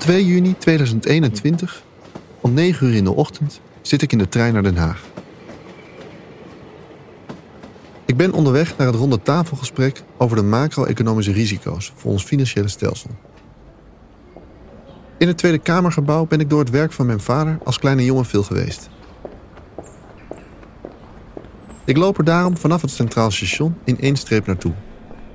Op 0.00 0.06
2 0.06 0.26
juni 0.26 0.54
2021, 0.58 1.82
om 2.40 2.52
9 2.52 2.86
uur 2.86 2.94
in 2.94 3.04
de 3.04 3.14
ochtend, 3.14 3.60
zit 3.82 4.02
ik 4.02 4.12
in 4.12 4.18
de 4.18 4.28
trein 4.28 4.52
naar 4.52 4.62
Den 4.62 4.76
Haag. 4.76 5.04
Ik 8.06 8.16
ben 8.16 8.32
onderweg 8.32 8.76
naar 8.76 8.86
het 8.86 8.96
ronde 8.96 9.22
tafelgesprek 9.22 10.02
over 10.16 10.36
de 10.36 10.42
macro-economische 10.42 11.32
risico's 11.32 11.92
voor 11.96 12.10
ons 12.10 12.24
financiële 12.24 12.68
stelsel. 12.68 13.10
In 15.18 15.28
het 15.28 15.38
Tweede 15.38 15.58
Kamergebouw 15.58 16.26
ben 16.26 16.40
ik 16.40 16.50
door 16.50 16.60
het 16.60 16.70
werk 16.70 16.92
van 16.92 17.06
mijn 17.06 17.20
vader 17.20 17.58
als 17.64 17.78
kleine 17.78 18.04
jongen 18.04 18.24
veel 18.24 18.42
geweest. 18.42 18.88
Ik 21.84 21.96
loop 21.96 22.18
er 22.18 22.24
daarom 22.24 22.56
vanaf 22.56 22.80
het 22.80 22.90
Centraal 22.90 23.30
Station 23.30 23.76
in 23.84 24.00
één 24.00 24.16
streep 24.16 24.46
naartoe. 24.46 24.72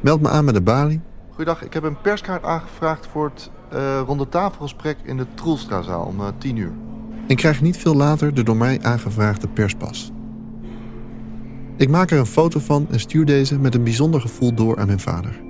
Meld 0.01 0.21
me 0.21 0.29
aan 0.29 0.45
met 0.45 0.53
de 0.53 0.61
balie. 0.61 1.01
Goeiedag, 1.35 1.63
ik 1.63 1.73
heb 1.73 1.83
een 1.83 2.01
perskaart 2.01 2.43
aangevraagd 2.43 3.07
voor 3.07 3.31
het 3.33 3.51
uh, 3.73 4.01
ronde 4.05 4.29
tafelgesprek 4.29 4.97
in 5.03 5.17
de 5.17 5.25
Troelstrazaal 5.33 6.05
om 6.05 6.19
uh, 6.19 6.27
10 6.37 6.55
uur. 6.55 6.71
En 7.27 7.35
krijg 7.35 7.61
niet 7.61 7.77
veel 7.77 7.95
later 7.95 8.33
de 8.33 8.43
door 8.43 8.57
mij 8.57 8.79
aangevraagde 8.81 9.47
perspas. 9.47 10.11
Ik 11.77 11.89
maak 11.89 12.11
er 12.11 12.19
een 12.19 12.25
foto 12.25 12.59
van 12.59 12.87
en 12.91 12.99
stuur 12.99 13.25
deze 13.25 13.59
met 13.59 13.75
een 13.75 13.83
bijzonder 13.83 14.21
gevoel 14.21 14.53
door 14.53 14.79
aan 14.79 14.87
mijn 14.87 14.99
vader. 14.99 15.41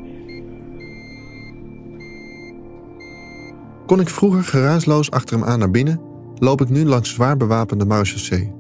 Kon 3.86 4.00
ik 4.00 4.10
vroeger 4.10 4.44
geruisloos 4.44 5.12
achter 5.12 5.38
hem 5.38 5.48
aan 5.48 5.60
naar 5.60 5.72
binnen, 5.72 6.02
loop 6.36 6.62
ik 6.62 6.70
nu 6.70 6.86
langs 6.86 7.14
zwaar 7.14 7.38
bewapende 7.38 7.86
marechaussee. 7.86 8.54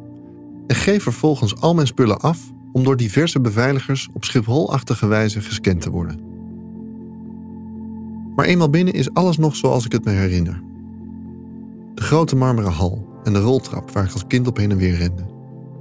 En 0.67 0.75
geef 0.75 1.03
vervolgens 1.03 1.61
al 1.61 1.73
mijn 1.73 1.87
spullen 1.87 2.19
af 2.19 2.39
om 2.71 2.83
door 2.83 2.97
diverse 2.97 3.41
beveiligers 3.41 4.09
op 4.13 4.23
Schipholachtige 4.23 5.07
wijze 5.07 5.41
gescand 5.41 5.81
te 5.81 5.89
worden. 5.89 6.24
Maar 8.35 8.45
eenmaal 8.45 8.69
binnen 8.69 8.93
is 8.93 9.13
alles 9.13 9.37
nog 9.37 9.55
zoals 9.55 9.85
ik 9.85 9.91
het 9.91 10.05
me 10.05 10.11
herinner. 10.11 10.61
De 11.93 12.01
grote 12.01 12.35
marmeren 12.35 12.71
hal 12.71 13.07
en 13.23 13.33
de 13.33 13.39
roltrap 13.39 13.91
waar 13.91 14.05
ik 14.05 14.11
als 14.11 14.27
kind 14.27 14.47
op 14.47 14.57
heen 14.57 14.71
en 14.71 14.77
weer 14.77 14.95
rende. 14.95 15.25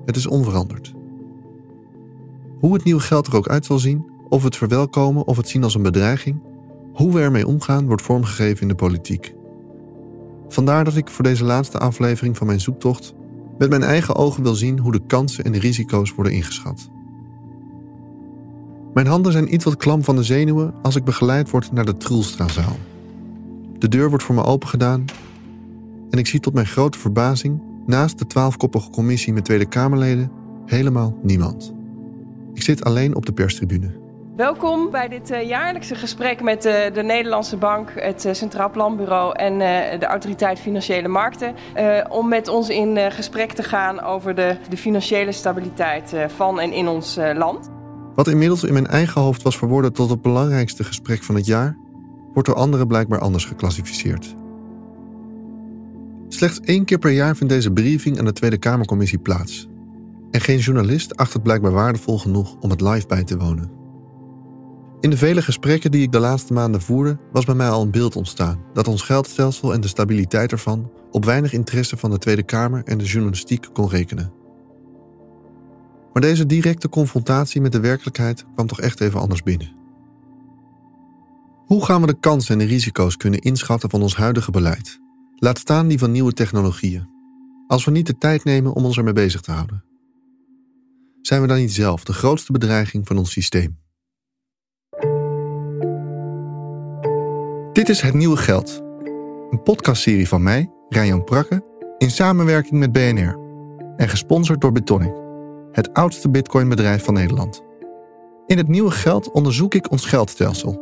Het 0.04 0.16
is 0.16 0.26
onveranderd. 0.26 0.94
Hoe 2.60 2.74
het 2.74 2.84
nieuwe 2.84 3.00
geld 3.00 3.26
er 3.26 3.36
ook 3.36 3.48
uit 3.48 3.66
zal 3.66 3.78
zien, 3.78 4.10
of 4.28 4.42
het 4.42 4.56
verwelkomen 4.56 5.26
of 5.26 5.36
het 5.36 5.48
zien 5.48 5.64
als 5.64 5.74
een 5.74 5.82
bedreiging, 5.82 6.40
hoe 6.92 7.12
we 7.12 7.20
ermee 7.20 7.46
omgaan 7.46 7.86
wordt 7.86 8.02
vormgegeven 8.02 8.62
in 8.62 8.68
de 8.68 8.74
politiek. 8.74 9.34
Vandaar 10.48 10.84
dat 10.84 10.96
ik 10.96 11.08
voor 11.08 11.24
deze 11.24 11.44
laatste 11.44 11.78
aflevering 11.78 12.36
van 12.36 12.46
mijn 12.46 12.60
zoektocht 12.60 13.14
met 13.58 13.70
mijn 13.70 13.82
eigen 13.82 14.16
ogen 14.16 14.42
wil 14.42 14.54
zien 14.54 14.78
hoe 14.78 14.92
de 14.92 15.06
kansen 15.06 15.44
en 15.44 15.52
de 15.52 15.58
risico's 15.58 16.14
worden 16.14 16.32
ingeschat. 16.32 16.90
Mijn 18.94 19.06
handen 19.06 19.32
zijn 19.32 19.54
iets 19.54 19.64
wat 19.64 19.76
klam 19.76 20.04
van 20.04 20.16
de 20.16 20.22
zenuwen 20.22 20.74
als 20.82 20.96
ik 20.96 21.04
begeleid 21.04 21.50
word 21.50 21.72
naar 21.72 21.84
de 21.84 21.96
Trulstrazaal. 21.96 22.76
De 23.78 23.88
deur 23.88 24.08
wordt 24.08 24.24
voor 24.24 24.34
me 24.34 24.44
opengedaan 24.44 25.04
en 26.10 26.18
ik 26.18 26.26
zie 26.26 26.40
tot 26.40 26.54
mijn 26.54 26.66
grote 26.66 26.98
verbazing 26.98 27.62
naast 27.86 28.18
de 28.18 28.26
twaalfkoppige 28.26 28.90
commissie 28.90 29.32
met 29.32 29.44
Tweede 29.44 29.68
Kamerleden 29.68 30.30
helemaal 30.66 31.18
niemand. 31.22 31.74
Ik 32.52 32.62
zit 32.62 32.84
alleen 32.84 33.14
op 33.16 33.26
de 33.26 33.32
perstribune. 33.32 34.02
Welkom 34.36 34.90
bij 34.90 35.08
dit 35.08 35.30
uh, 35.30 35.42
jaarlijkse 35.42 35.94
gesprek 35.94 36.42
met 36.42 36.66
uh, 36.66 36.72
de 36.92 37.02
Nederlandse 37.02 37.56
Bank, 37.56 37.92
het 37.94 38.24
uh, 38.24 38.32
Centraal 38.32 38.70
Planbureau 38.70 39.36
en 39.36 39.58
de 39.98 40.06
Autoriteit 40.06 40.58
Financiële 40.58 41.08
Markten. 41.08 41.54
om 42.08 42.28
met 42.28 42.48
ons 42.48 42.68
in 42.68 43.12
gesprek 43.12 43.52
te 43.52 43.62
gaan 43.62 44.00
over 44.00 44.34
de 44.34 44.56
financiële 44.76 45.32
stabiliteit 45.32 46.14
van 46.36 46.60
en 46.60 46.72
in 46.72 46.88
ons 46.88 47.18
land. 47.34 47.73
Wat 48.14 48.28
inmiddels 48.28 48.64
in 48.64 48.72
mijn 48.72 48.86
eigen 48.86 49.20
hoofd 49.20 49.42
was 49.42 49.58
verworden 49.58 49.92
tot 49.92 50.10
het 50.10 50.22
belangrijkste 50.22 50.84
gesprek 50.84 51.22
van 51.22 51.34
het 51.34 51.46
jaar, 51.46 51.76
wordt 52.32 52.48
door 52.48 52.58
anderen 52.58 52.86
blijkbaar 52.86 53.18
anders 53.18 53.44
geclassificeerd. 53.44 54.36
Slechts 56.28 56.60
één 56.60 56.84
keer 56.84 56.98
per 56.98 57.10
jaar 57.10 57.36
vindt 57.36 57.52
deze 57.52 57.70
briefing 57.70 58.18
aan 58.18 58.24
de 58.24 58.32
Tweede 58.32 58.58
Kamercommissie 58.58 59.18
plaats. 59.18 59.68
En 60.30 60.40
geen 60.40 60.58
journalist 60.58 61.16
acht 61.16 61.32
het 61.32 61.42
blijkbaar 61.42 61.72
waardevol 61.72 62.18
genoeg 62.18 62.56
om 62.60 62.70
het 62.70 62.80
live 62.80 63.06
bij 63.06 63.24
te 63.24 63.38
wonen. 63.38 63.70
In 65.00 65.10
de 65.10 65.16
vele 65.16 65.42
gesprekken 65.42 65.90
die 65.90 66.02
ik 66.02 66.12
de 66.12 66.18
laatste 66.18 66.52
maanden 66.52 66.80
voerde, 66.80 67.18
was 67.32 67.44
bij 67.44 67.54
mij 67.54 67.68
al 67.68 67.82
een 67.82 67.90
beeld 67.90 68.16
ontstaan 68.16 68.64
dat 68.72 68.88
ons 68.88 69.02
geldstelsel 69.02 69.72
en 69.72 69.80
de 69.80 69.88
stabiliteit 69.88 70.52
ervan 70.52 70.90
op 71.10 71.24
weinig 71.24 71.52
interesse 71.52 71.96
van 71.96 72.10
de 72.10 72.18
Tweede 72.18 72.42
Kamer 72.42 72.82
en 72.84 72.98
de 72.98 73.04
journalistiek 73.04 73.68
kon 73.72 73.88
rekenen. 73.88 74.32
Maar 76.14 76.22
deze 76.22 76.46
directe 76.46 76.88
confrontatie 76.88 77.60
met 77.60 77.72
de 77.72 77.80
werkelijkheid 77.80 78.44
kwam 78.54 78.66
toch 78.66 78.80
echt 78.80 79.00
even 79.00 79.20
anders 79.20 79.42
binnen. 79.42 79.72
Hoe 81.66 81.84
gaan 81.84 82.00
we 82.00 82.06
de 82.06 82.18
kansen 82.20 82.52
en 82.52 82.58
de 82.58 82.72
risico's 82.72 83.16
kunnen 83.16 83.40
inschatten 83.40 83.90
van 83.90 84.02
ons 84.02 84.16
huidige 84.16 84.50
beleid? 84.50 85.00
Laat 85.36 85.58
staan 85.58 85.88
die 85.88 85.98
van 85.98 86.10
nieuwe 86.10 86.32
technologieën. 86.32 87.08
Als 87.66 87.84
we 87.84 87.90
niet 87.90 88.06
de 88.06 88.18
tijd 88.18 88.44
nemen 88.44 88.72
om 88.72 88.84
ons 88.84 88.96
ermee 88.96 89.12
bezig 89.12 89.40
te 89.40 89.50
houden. 89.50 89.84
Zijn 91.22 91.40
we 91.40 91.46
dan 91.46 91.56
niet 91.56 91.72
zelf 91.72 92.04
de 92.04 92.12
grootste 92.12 92.52
bedreiging 92.52 93.06
van 93.06 93.18
ons 93.18 93.30
systeem? 93.30 93.78
Dit 97.72 97.88
is 97.88 98.00
Het 98.00 98.14
Nieuwe 98.14 98.36
Geld. 98.36 98.82
Een 99.50 99.62
podcastserie 99.62 100.28
van 100.28 100.42
mij, 100.42 100.70
Ryan 100.88 101.24
Prakke, 101.24 101.64
in 101.98 102.10
samenwerking 102.10 102.78
met 102.78 102.92
BNR. 102.92 103.38
En 103.96 104.08
gesponsord 104.08 104.60
door 104.60 104.72
Bitonic, 104.72 105.23
het 105.74 105.94
oudste 105.94 106.30
bitcoinbedrijf 106.30 107.04
van 107.04 107.14
Nederland. 107.14 107.62
In 108.46 108.56
Het 108.56 108.68
Nieuwe 108.68 108.90
Geld 108.90 109.30
onderzoek 109.30 109.74
ik 109.74 109.90
ons 109.90 110.06
geldstelsel. 110.06 110.72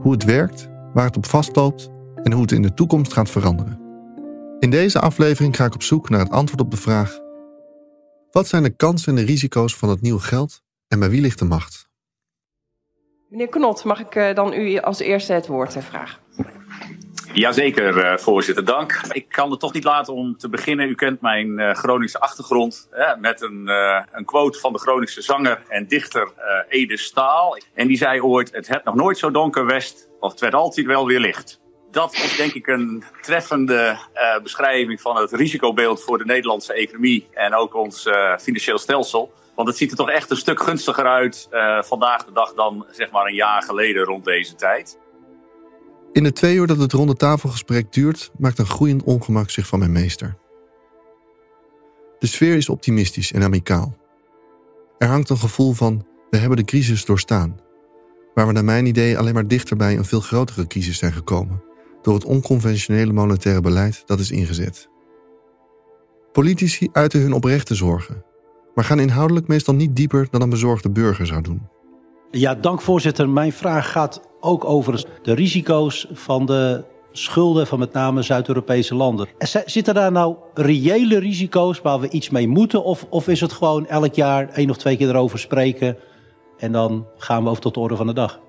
Hoe 0.00 0.12
het 0.12 0.24
werkt, 0.24 0.68
waar 0.92 1.04
het 1.04 1.16
op 1.16 1.26
vastloopt 1.26 1.90
en 2.22 2.32
hoe 2.32 2.42
het 2.42 2.52
in 2.52 2.62
de 2.62 2.74
toekomst 2.74 3.12
gaat 3.12 3.30
veranderen. 3.30 3.80
In 4.58 4.70
deze 4.70 5.00
aflevering 5.00 5.56
ga 5.56 5.64
ik 5.64 5.74
op 5.74 5.82
zoek 5.82 6.08
naar 6.08 6.20
het 6.20 6.30
antwoord 6.30 6.60
op 6.60 6.70
de 6.70 6.76
vraag: 6.76 7.18
wat 8.30 8.46
zijn 8.46 8.62
de 8.62 8.76
kansen 8.76 9.08
en 9.08 9.24
de 9.24 9.30
risico's 9.30 9.76
van 9.76 9.88
het 9.88 10.00
nieuwe 10.00 10.20
geld 10.20 10.62
en 10.88 10.98
bij 10.98 11.10
wie 11.10 11.20
ligt 11.20 11.38
de 11.38 11.44
macht? 11.44 11.88
Meneer 13.28 13.48
Knot, 13.48 13.84
mag 13.84 14.00
ik 14.00 14.14
eh, 14.14 14.34
dan 14.34 14.52
u 14.52 14.78
als 14.78 14.98
eerste 14.98 15.32
het 15.32 15.46
woord 15.46 15.76
vragen? 15.78 16.18
Jazeker, 17.34 17.96
uh, 17.96 18.16
voorzitter, 18.16 18.64
dank. 18.64 19.00
Ik 19.12 19.28
kan 19.28 19.50
het 19.50 19.60
toch 19.60 19.72
niet 19.72 19.84
laten 19.84 20.14
om 20.14 20.36
te 20.36 20.48
beginnen. 20.48 20.88
U 20.88 20.94
kent 20.94 21.20
mijn 21.20 21.58
uh, 21.58 21.74
Groningse 21.74 22.20
achtergrond 22.20 22.88
hè, 22.90 23.16
met 23.16 23.42
een, 23.42 23.62
uh, 23.64 24.02
een 24.12 24.24
quote 24.24 24.58
van 24.58 24.72
de 24.72 24.78
Groningse 24.78 25.22
zanger 25.22 25.62
en 25.68 25.86
dichter 25.86 26.32
Ede 26.68 26.96
Staal. 26.96 27.58
En 27.74 27.86
die 27.86 27.96
zei 27.96 28.20
ooit, 28.20 28.52
het 28.52 28.68
hebt 28.68 28.84
nog 28.84 28.94
nooit 28.94 29.18
zo 29.18 29.30
donker 29.30 29.66
west, 29.66 30.08
of 30.20 30.30
het 30.30 30.40
werd 30.40 30.54
altijd 30.54 30.86
wel 30.86 31.06
weer 31.06 31.20
licht. 31.20 31.60
Dat 31.90 32.14
is 32.14 32.36
denk 32.36 32.52
ik 32.52 32.66
een 32.66 33.04
treffende 33.20 33.98
beschrijving 34.42 35.00
van 35.00 35.16
het 35.16 35.32
risicobeeld 35.32 36.02
voor 36.02 36.18
de 36.18 36.24
Nederlandse 36.24 36.72
economie 36.72 37.28
en 37.32 37.54
ook 37.54 37.74
ons 37.74 38.08
financieel 38.40 38.78
stelsel. 38.78 39.32
Want 39.54 39.68
het 39.68 39.76
ziet 39.76 39.90
er 39.90 39.96
toch 39.96 40.10
echt 40.10 40.30
een 40.30 40.36
stuk 40.36 40.62
gunstiger 40.62 41.06
uit 41.06 41.48
vandaag 41.80 42.24
de 42.24 42.32
dag 42.32 42.54
dan 42.54 42.86
zeg 42.90 43.10
maar 43.10 43.26
een 43.26 43.34
jaar 43.34 43.62
geleden 43.62 44.04
rond 44.04 44.24
deze 44.24 44.54
tijd. 44.54 44.98
In 46.14 46.22
de 46.22 46.32
twee 46.32 46.56
uur 46.56 46.66
dat 46.66 46.78
het 46.78 46.92
ronde 46.92 47.14
tafelgesprek 47.14 47.92
duurt, 47.92 48.30
maakt 48.38 48.58
een 48.58 48.66
groeiend 48.66 49.02
ongemak 49.02 49.50
zich 49.50 49.66
van 49.66 49.78
mijn 49.78 49.92
meester. 49.92 50.36
De 52.18 52.26
sfeer 52.26 52.56
is 52.56 52.68
optimistisch 52.68 53.32
en 53.32 53.42
amicaal. 53.42 53.96
Er 54.98 55.08
hangt 55.08 55.30
een 55.30 55.38
gevoel 55.38 55.72
van 55.72 56.06
we 56.30 56.36
hebben 56.36 56.56
de 56.56 56.64
crisis 56.64 57.04
doorstaan, 57.04 57.60
waar 58.34 58.46
we 58.46 58.52
naar 58.52 58.64
mijn 58.64 58.86
idee 58.86 59.18
alleen 59.18 59.34
maar 59.34 59.48
dichter 59.48 59.76
bij 59.76 59.96
een 59.96 60.04
veel 60.04 60.20
grotere 60.20 60.66
crisis 60.66 60.98
zijn 60.98 61.12
gekomen 61.12 61.62
door 62.02 62.14
het 62.14 62.24
onconventionele 62.24 63.12
monetaire 63.12 63.60
beleid 63.60 64.02
dat 64.06 64.18
is 64.18 64.30
ingezet. 64.30 64.88
Politici 66.32 66.88
uiten 66.92 67.20
hun 67.20 67.32
oprechte 67.32 67.74
zorgen 67.74 68.24
maar 68.74 68.84
gaan 68.84 69.00
inhoudelijk 69.00 69.46
meestal 69.46 69.74
niet 69.74 69.96
dieper 69.96 70.26
dan 70.30 70.42
een 70.42 70.50
bezorgde 70.50 70.90
burger 70.90 71.26
zou 71.26 71.40
doen. 71.40 71.68
Ja, 72.30 72.54
dank 72.54 72.80
voorzitter. 72.80 73.28
Mijn 73.28 73.52
vraag 73.52 73.92
gaat 73.92 74.20
ook 74.44 74.64
over 74.64 75.04
de 75.22 75.34
risico's 75.34 76.06
van 76.12 76.46
de 76.46 76.84
schulden 77.12 77.66
van 77.66 77.78
met 77.78 77.92
name 77.92 78.22
Zuid-Europese 78.22 78.94
landen. 78.94 79.28
Zitten 79.64 79.94
daar 79.94 80.12
nou 80.12 80.36
reële 80.54 81.18
risico's 81.18 81.80
waar 81.80 82.00
we 82.00 82.10
iets 82.10 82.30
mee 82.30 82.48
moeten? 82.48 82.84
Of, 82.84 83.06
of 83.10 83.28
is 83.28 83.40
het 83.40 83.52
gewoon 83.52 83.86
elk 83.86 84.14
jaar 84.14 84.48
één 84.48 84.70
of 84.70 84.76
twee 84.76 84.96
keer 84.96 85.08
erover 85.08 85.38
spreken 85.38 85.98
en 86.58 86.72
dan 86.72 87.06
gaan 87.16 87.42
we 87.42 87.50
over 87.50 87.62
tot 87.62 87.74
de 87.74 87.80
orde 87.80 87.96
van 87.96 88.06
de 88.06 88.12
dag. 88.12 88.40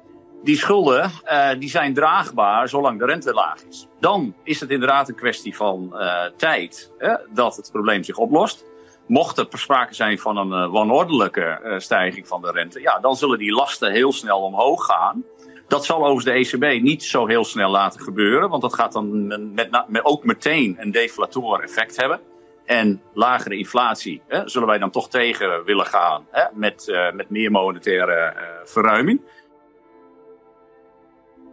Die 0.43 0.57
schulden 0.57 1.11
uh, 1.25 1.49
die 1.59 1.69
zijn 1.69 1.93
draagbaar 1.93 2.69
zolang 2.69 2.99
de 2.99 3.05
rente 3.05 3.33
laag 3.33 3.63
is. 3.69 3.87
Dan 3.99 4.35
is 4.43 4.59
het 4.59 4.69
inderdaad 4.69 5.09
een 5.09 5.15
kwestie 5.15 5.55
van 5.55 5.89
uh, 5.93 6.23
tijd 6.37 6.91
dat 7.33 7.55
het 7.55 7.69
probleem 7.71 8.03
zich 8.03 8.17
oplost. 8.17 8.65
Mocht 9.07 9.37
er 9.37 9.47
sprake 9.49 9.93
zijn 9.93 10.19
van 10.19 10.37
een 10.37 10.63
uh, 10.65 10.71
wanordelijke 10.71 11.75
stijging 11.77 12.27
van 12.27 12.41
de 12.41 12.51
rente, 12.51 12.81
ja, 12.81 12.99
dan 12.99 13.15
zullen 13.15 13.37
die 13.37 13.51
lasten 13.51 13.91
heel 13.91 14.11
snel 14.11 14.39
omhoog 14.39 14.85
gaan. 14.85 15.23
Dat 15.67 15.85
zal 15.85 16.05
overigens 16.05 16.51
de 16.51 16.57
ECB 16.57 16.81
niet 16.81 17.03
zo 17.03 17.27
heel 17.27 17.43
snel 17.43 17.69
laten 17.69 18.01
gebeuren, 18.01 18.49
want 18.49 18.61
dat 18.61 18.73
gaat 18.73 18.91
dan 18.91 19.27
met, 19.53 19.83
met 19.87 20.05
ook 20.05 20.23
meteen 20.23 20.75
een 20.79 20.91
deflator 20.91 21.63
effect 21.63 21.97
hebben. 21.97 22.19
En 22.65 23.01
lagere 23.13 23.57
inflatie 23.57 24.21
hè, 24.27 24.49
zullen 24.49 24.67
wij 24.67 24.77
dan 24.77 24.91
toch 24.91 25.09
tegen 25.09 25.63
willen 25.65 25.85
gaan 25.85 26.25
hè, 26.31 26.43
met, 26.53 26.87
uh, 26.87 27.11
met 27.11 27.29
meer 27.29 27.51
monetaire 27.51 28.33
uh, 28.35 28.41
verruiming. 28.63 29.21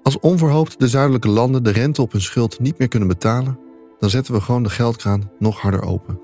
Als 0.02 0.18
onverhoopt 0.18 0.80
de 0.80 0.88
zuidelijke 0.88 1.28
landen 1.28 1.62
de 1.62 1.72
rente 1.72 2.02
op 2.02 2.12
hun 2.12 2.20
schuld 2.20 2.60
niet 2.60 2.78
meer 2.78 2.88
kunnen 2.88 3.08
betalen, 3.08 3.58
dan 3.98 4.10
zetten 4.10 4.34
we 4.34 4.40
gewoon 4.40 4.62
de 4.62 4.70
geldkraan 4.70 5.30
nog 5.38 5.60
harder 5.60 5.82
open. 5.82 6.20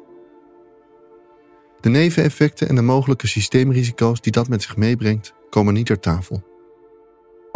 De 1.81 1.89
neveneffecten 1.89 2.69
en 2.69 2.75
de 2.75 2.83
mogelijke 2.83 3.27
systeemrisico's 3.27 4.21
die 4.21 4.33
dat 4.33 4.49
met 4.49 4.63
zich 4.63 4.77
meebrengt, 4.77 5.35
komen 5.51 5.75
niet 5.75 5.87
ter 5.87 6.01
tafel. 6.01 6.48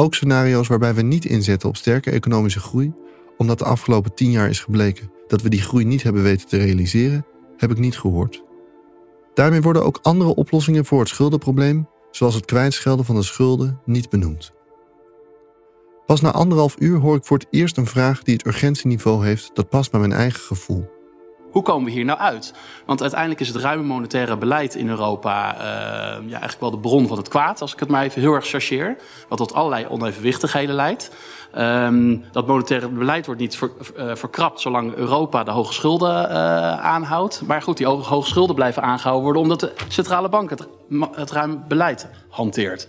Ook 0.02 0.14
scenario's 0.14 0.68
waarbij 0.68 0.94
we 0.94 1.02
niet 1.02 1.24
inzetten 1.24 1.68
op 1.68 1.76
sterke 1.76 2.10
economische 2.10 2.60
groei, 2.60 2.92
omdat 3.36 3.58
de 3.58 3.64
afgelopen 3.64 4.14
tien 4.14 4.30
jaar 4.30 4.48
is 4.48 4.60
gebleken 4.60 5.10
dat 5.26 5.42
we 5.42 5.48
die 5.48 5.62
groei 5.62 5.84
niet 5.84 6.02
hebben 6.02 6.22
weten 6.22 6.48
te 6.48 6.56
realiseren, 6.56 7.26
heb 7.56 7.70
ik 7.70 7.78
niet 7.78 7.98
gehoord. 7.98 8.44
Daarmee 9.34 9.62
worden 9.62 9.84
ook 9.84 9.98
andere 10.02 10.34
oplossingen 10.34 10.84
voor 10.84 11.00
het 11.00 11.08
schuldenprobleem, 11.08 11.88
zoals 12.10 12.34
het 12.34 12.44
kwijtschelden 12.44 13.04
van 13.04 13.14
de 13.14 13.22
schulden, 13.22 13.80
niet 13.84 14.10
benoemd. 14.10 14.52
Pas 16.06 16.20
na 16.20 16.32
anderhalf 16.32 16.76
uur 16.78 16.98
hoor 16.98 17.16
ik 17.16 17.24
voor 17.24 17.38
het 17.38 17.46
eerst 17.50 17.76
een 17.76 17.86
vraag 17.86 18.22
die 18.22 18.34
het 18.34 18.46
urgentieniveau 18.46 19.26
heeft 19.26 19.50
dat 19.54 19.68
past 19.68 19.90
bij 19.90 20.00
mijn 20.00 20.12
eigen 20.12 20.40
gevoel. 20.40 20.90
Hoe 21.52 21.62
komen 21.62 21.84
we 21.84 21.90
hier 21.90 22.04
nou 22.04 22.18
uit? 22.18 22.54
Want 22.86 23.00
uiteindelijk 23.00 23.40
is 23.40 23.48
het 23.48 23.56
ruime 23.56 23.82
monetaire 23.82 24.36
beleid 24.36 24.74
in 24.74 24.88
Europa 24.88 25.54
uh, 25.54 25.60
ja, 26.28 26.30
eigenlijk 26.30 26.60
wel 26.60 26.70
de 26.70 26.78
bron 26.78 27.08
van 27.08 27.16
het 27.16 27.28
kwaad, 27.28 27.60
als 27.60 27.72
ik 27.72 27.80
het 27.80 27.88
maar 27.88 28.02
even 28.02 28.20
heel 28.20 28.34
erg 28.34 28.46
chargeer. 28.46 28.96
Wat 29.28 29.38
tot 29.38 29.54
allerlei 29.54 29.86
onevenwichtigheden 29.86 30.74
leidt. 30.74 31.10
Um, 31.58 32.24
dat 32.32 32.46
monetaire 32.46 32.88
beleid 32.88 33.26
wordt 33.26 33.40
niet 33.40 33.56
ver, 33.56 33.70
uh, 33.96 34.14
verkrapt 34.14 34.60
zolang 34.60 34.94
Europa 34.94 35.44
de 35.44 35.50
hoge 35.50 35.72
schulden 35.72 36.30
uh, 36.30 36.36
aanhoudt. 36.80 37.42
Maar 37.46 37.62
goed, 37.62 37.76
die 37.76 37.86
hoge 37.86 38.28
schulden 38.28 38.54
blijven 38.54 38.82
aangehouden 38.82 39.24
worden 39.24 39.42
omdat 39.42 39.60
de 39.60 39.72
centrale 39.88 40.28
bank 40.28 40.50
het, 40.50 40.68
het 41.12 41.30
ruim 41.30 41.64
beleid 41.68 42.08
hanteert. 42.28 42.88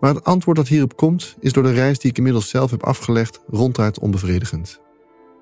Maar 0.00 0.14
het 0.14 0.24
antwoord 0.24 0.56
dat 0.56 0.68
hierop 0.68 0.96
komt, 0.96 1.36
is 1.40 1.52
door 1.52 1.62
de 1.62 1.72
reis 1.72 1.98
die 1.98 2.10
ik 2.10 2.16
inmiddels 2.16 2.48
zelf 2.48 2.70
heb 2.70 2.84
afgelegd 2.84 3.40
ronduit 3.48 3.98
onbevredigend. 3.98 4.80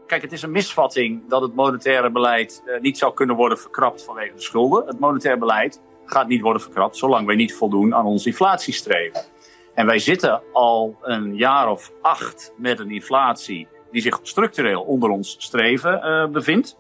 Kijk, 0.06 0.22
het 0.22 0.32
is 0.32 0.42
een 0.42 0.50
misvatting 0.50 1.28
dat 1.28 1.42
het 1.42 1.54
monetaire 1.54 2.10
beleid 2.10 2.62
uh, 2.66 2.80
niet 2.80 2.98
zou 2.98 3.14
kunnen 3.14 3.36
worden 3.36 3.58
verkrapt 3.58 4.04
vanwege 4.04 4.34
de 4.34 4.42
schulden. 4.42 4.86
Het 4.86 4.98
monetaire 4.98 5.40
beleid 5.40 5.80
gaat 6.06 6.28
niet 6.28 6.40
worden 6.40 6.62
verkrapt 6.62 6.96
zolang 6.96 7.26
wij 7.26 7.36
niet 7.36 7.54
voldoen 7.54 7.94
aan 7.94 8.04
ons 8.04 8.26
inflatiestreven. 8.26 9.24
En 9.74 9.86
wij 9.86 9.98
zitten 9.98 10.42
al 10.52 10.96
een 11.02 11.36
jaar 11.36 11.70
of 11.70 11.92
acht 12.02 12.52
met 12.56 12.78
een 12.78 12.90
inflatie 12.90 13.68
die 13.90 14.02
zich 14.02 14.18
structureel 14.22 14.82
onder 14.82 15.10
ons 15.10 15.36
streven 15.38 16.00
uh, 16.04 16.32
bevindt. 16.32 16.76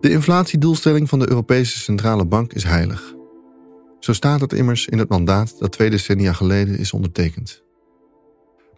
De 0.00 0.10
inflatiedoelstelling 0.10 1.08
van 1.08 1.18
de 1.18 1.28
Europese 1.28 1.78
Centrale 1.78 2.26
Bank 2.26 2.52
is 2.52 2.64
heilig. 2.64 3.14
Zo 3.98 4.12
staat 4.12 4.40
het 4.40 4.52
immers 4.52 4.86
in 4.86 4.98
het 4.98 5.08
mandaat 5.08 5.58
dat 5.58 5.72
twee 5.72 5.90
decennia 5.90 6.32
geleden 6.32 6.78
is 6.78 6.92
ondertekend. 6.92 7.62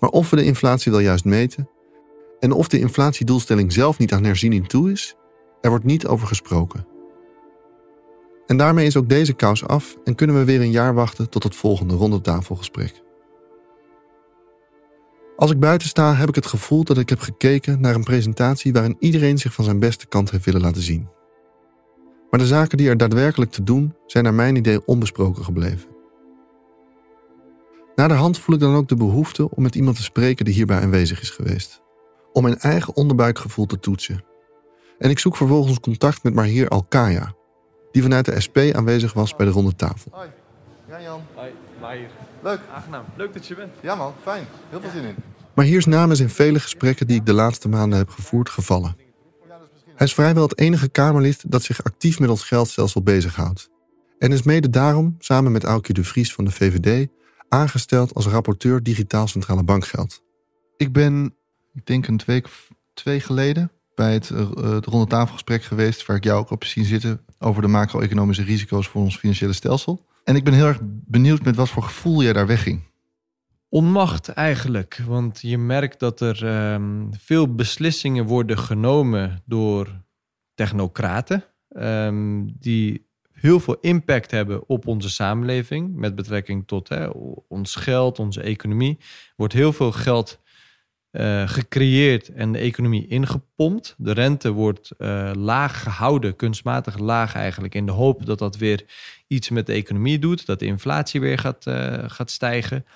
Maar 0.01 0.11
of 0.11 0.31
we 0.31 0.37
de 0.37 0.45
inflatie 0.45 0.93
wel 0.93 1.01
juist 1.01 1.25
meten 1.25 1.69
en 2.41 2.53
of 2.53 2.69
de 2.69 2.79
inflatiedoelstelling 2.79 3.73
zelf 3.73 3.99
niet 3.99 4.13
aan 4.13 4.25
herziening 4.25 4.69
toe 4.69 4.91
is, 4.91 5.17
er 5.61 5.71
wordt 5.71 5.85
niet 5.85 6.07
over 6.07 6.27
gesproken. 6.27 6.87
En 8.47 8.57
daarmee 8.57 8.87
is 8.87 8.97
ook 8.97 9.09
deze 9.09 9.33
kous 9.33 9.67
af 9.67 9.97
en 10.05 10.15
kunnen 10.15 10.37
we 10.37 10.45
weer 10.45 10.61
een 10.61 10.71
jaar 10.71 10.95
wachten 10.95 11.31
tot 11.31 11.43
het 11.43 11.57
volgende 11.57 11.95
rondetafelgesprek. 11.95 13.03
Als 15.37 15.51
ik 15.51 15.61
buiten 15.61 15.89
sta, 15.89 16.15
heb 16.15 16.29
ik 16.29 16.35
het 16.35 16.47
gevoel 16.47 16.85
dat 16.85 16.99
ik 16.99 17.09
heb 17.09 17.21
gekeken 17.21 17.81
naar 17.81 17.95
een 17.95 18.05
presentatie 18.05 18.73
waarin 18.73 18.97
iedereen 18.99 19.39
zich 19.39 19.53
van 19.53 19.65
zijn 19.65 19.79
beste 19.79 20.07
kant 20.07 20.31
heeft 20.31 20.45
willen 20.45 20.61
laten 20.61 20.83
zien. 20.83 21.09
Maar 22.31 22.41
de 22.41 22.47
zaken 22.47 22.79
die 22.79 22.89
er 22.89 22.97
daadwerkelijk 22.97 23.51
te 23.51 23.63
doen, 23.63 23.95
zijn 24.07 24.25
naar 24.25 24.35
mijn 24.35 24.57
idee 24.57 24.87
onbesproken 24.87 25.45
gebleven. 25.45 25.89
Naderhand 27.95 28.39
voel 28.39 28.55
ik 28.55 28.61
dan 28.61 28.75
ook 28.75 28.89
de 28.89 28.97
behoefte 28.97 29.51
om 29.51 29.63
met 29.63 29.75
iemand 29.75 29.97
te 29.97 30.03
spreken 30.03 30.45
die 30.45 30.55
hierbij 30.55 30.81
aanwezig 30.81 31.21
is 31.21 31.31
geweest. 31.31 31.85
Om 32.37 32.43
mijn 32.43 32.59
eigen 32.59 32.97
onderbuikgevoel 32.97 33.67
te 33.67 33.79
toetsen. 33.79 34.25
En 34.99 35.11
ik 35.11 35.19
zoek 35.19 35.37
vervolgens 35.37 35.81
contact 35.81 36.23
met 36.23 36.35
Mahir 36.35 36.69
Alkaya, 36.69 37.35
die 37.93 38.03
vanuit 38.03 38.25
de 38.25 38.41
SP 38.45 38.57
aanwezig 38.73 39.13
was 39.13 39.37
bij 39.37 39.47
de 39.47 39.53
ronde 39.53 39.75
tafel. 39.77 40.11
Hoi, 40.15 40.29
ja 40.89 41.03
Jan. 41.03 41.21
Hoi, 41.35 41.51
Mahir. 41.81 42.09
Leuk. 42.43 42.61
Aangenaam. 42.75 43.05
Leuk 43.17 43.33
dat 43.33 43.47
je 43.47 43.55
bent. 43.55 43.73
Ja 43.81 43.95
man, 43.95 44.13
fijn. 44.23 44.45
Heel 44.71 44.81
veel 44.81 44.91
zin 44.91 45.05
in. 45.05 45.15
Mahir's 45.55 45.87
naam 45.87 46.11
is 46.11 46.21
in 46.21 46.29
vele 46.29 46.61
gesprekken 46.61 47.07
die 47.07 47.17
ik 47.17 47.27
de 47.27 47.33
laatste 47.33 47.69
maanden 47.69 47.99
heb 47.99 48.11
gevoerd 48.11 48.49
gevallen. 48.49 48.97
Hij 49.95 50.07
is 50.07 50.15
vrijwel 50.15 50.43
het 50.43 50.59
enige 50.59 50.89
Kamerlid 50.89 51.51
dat 51.51 51.63
zich 51.63 51.85
actief 51.85 52.19
met 52.19 52.31
ons 52.31 52.43
geldstelsel 52.43 53.03
bezighoudt. 53.03 53.71
En 54.19 54.33
is 54.33 54.43
mede 54.43 54.71
daarom, 54.71 55.17
samen 55.19 55.53
met 55.53 55.65
Aukje 55.65 55.93
de 55.93 56.05
Vries 56.05 56.35
van 56.35 56.45
de 56.45 56.51
VVD, 56.51 57.09
aangesteld 57.49 58.15
als 58.15 58.27
rapporteur 58.27 58.83
Digitaal 58.83 59.29
Centrale 59.29 59.65
Bankgeld. 59.65 60.23
Ik 60.77 60.93
ben, 60.93 61.35
ik 61.77 61.87
denk 61.87 62.07
een 62.07 62.21
week 62.27 62.45
of 62.45 62.69
twee 62.95 63.21
geleden, 63.21 63.71
bij 63.95 64.13
het, 64.13 64.31
uh, 64.31 64.51
het 64.51 64.87
ronde 64.87 65.07
tafelgesprek 65.07 65.63
geweest, 65.63 66.07
waar 66.07 66.17
ik 66.17 66.25
jou 66.25 66.39
ook 66.39 66.51
op 66.51 66.65
zien 66.65 66.85
zitten, 66.85 67.21
over 67.39 67.63
de 67.63 67.69
macro-economische 67.69 68.43
risico's 68.43 68.89
voor 68.89 69.03
ons 69.03 69.17
financiële 69.17 69.53
stelsel. 69.53 70.05
En 70.25 70.37
ik 70.37 70.45
ben 70.45 70.55
heel 70.55 70.67
erg 70.67 70.79
benieuwd 70.83 71.43
met 71.43 71.57
wat 71.57 71.69
voor 71.69 71.83
gevoel 71.83 72.23
jij 72.23 72.33
daar 72.33 72.47
wegging. 72.47 72.83
Onmacht 73.69 74.29
eigenlijk, 74.29 75.03
want 75.07 75.41
je 75.41 75.59
merkt 75.59 76.01
dat 76.01 76.21
er 76.21 76.73
um, 76.73 77.11
veel 77.19 77.55
beslissingen 77.55 78.25
worden 78.25 78.59
genomen 78.59 79.43
door 79.45 80.05
technocraten, 80.55 81.45
um, 81.69 82.53
die 82.59 83.07
heel 83.33 83.61
veel 83.61 83.77
impact 83.81 84.31
hebben 84.31 84.69
op 84.69 84.87
onze 84.87 85.11
samenleving 85.11 85.95
met 85.95 86.15
betrekking 86.15 86.67
tot 86.67 86.89
hè, 86.89 87.07
ons 87.49 87.75
geld, 87.75 88.19
onze 88.19 88.41
economie. 88.41 88.99
Wordt 89.37 89.53
heel 89.53 89.73
veel 89.73 89.93
geld 89.93 90.41
uh, 91.21 91.49
gecreëerd 91.49 92.29
en 92.29 92.53
de 92.53 92.59
economie 92.59 93.07
ingepompt. 93.07 93.95
De 93.99 94.13
rente 94.13 94.51
wordt 94.51 94.91
uh, 94.99 95.31
laag 95.35 95.83
gehouden, 95.83 96.37
kunstmatig 96.37 96.99
laag 96.99 97.35
eigenlijk, 97.35 97.75
in 97.75 97.87
de 97.87 97.93
hoop 97.93 98.27
dat 98.27 98.39
dat 98.39 98.57
weer 98.57 98.85
iets 99.27 99.51
met 99.51 99.67
de 99.67 99.73
economie 99.73 100.19
doet, 100.19 100.47
dat 100.47 100.59
de 100.59 100.67
inflatie 100.67 101.21
weer 101.21 101.39
gaat, 101.39 101.67
uh, 101.67 101.95
gaat 102.07 102.31
stijgen. 102.31 102.87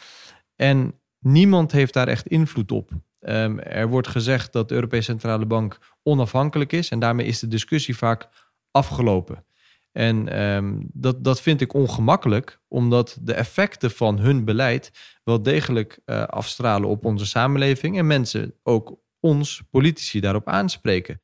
En 0.57 0.95
niemand 1.19 1.73
heeft 1.73 1.93
daar 1.93 2.09
echt 2.09 2.27
invloed 2.27 2.73
op. 2.73 2.91
Um, 3.21 3.59
er 3.59 3.89
wordt 3.89 4.09
gezegd 4.09 4.53
dat 4.53 4.69
de 4.69 4.75
Europese 4.75 5.11
Centrale 5.11 5.47
Bank 5.47 5.79
onafhankelijk 6.03 6.73
is 6.73 6.89
en 6.89 6.99
daarmee 6.99 7.27
is 7.27 7.39
de 7.39 7.49
discussie 7.49 7.97
vaak 7.97 8.29
afgelopen. 8.71 9.45
En 9.93 10.41
um, 10.41 10.89
dat, 10.93 11.25
dat 11.25 11.41
vind 11.41 11.61
ik 11.61 11.73
ongemakkelijk, 11.73 12.61
omdat 12.69 13.19
de 13.21 13.35
effecten 13.35 13.91
van 13.91 14.19
hun 14.19 14.45
beleid 14.45 14.91
wel 15.25 15.43
degelijk 15.43 15.99
uh, 16.07 16.23
afstralen 16.23 16.89
op 16.89 17.05
onze 17.05 17.27
samenleving 17.27 17.99
en 17.99 18.07
mensen 18.07 18.55
ook 18.63 18.99
ons, 19.21 19.63
politici, 19.71 20.21
daarop 20.21 20.49
aanspreken. 20.49 21.21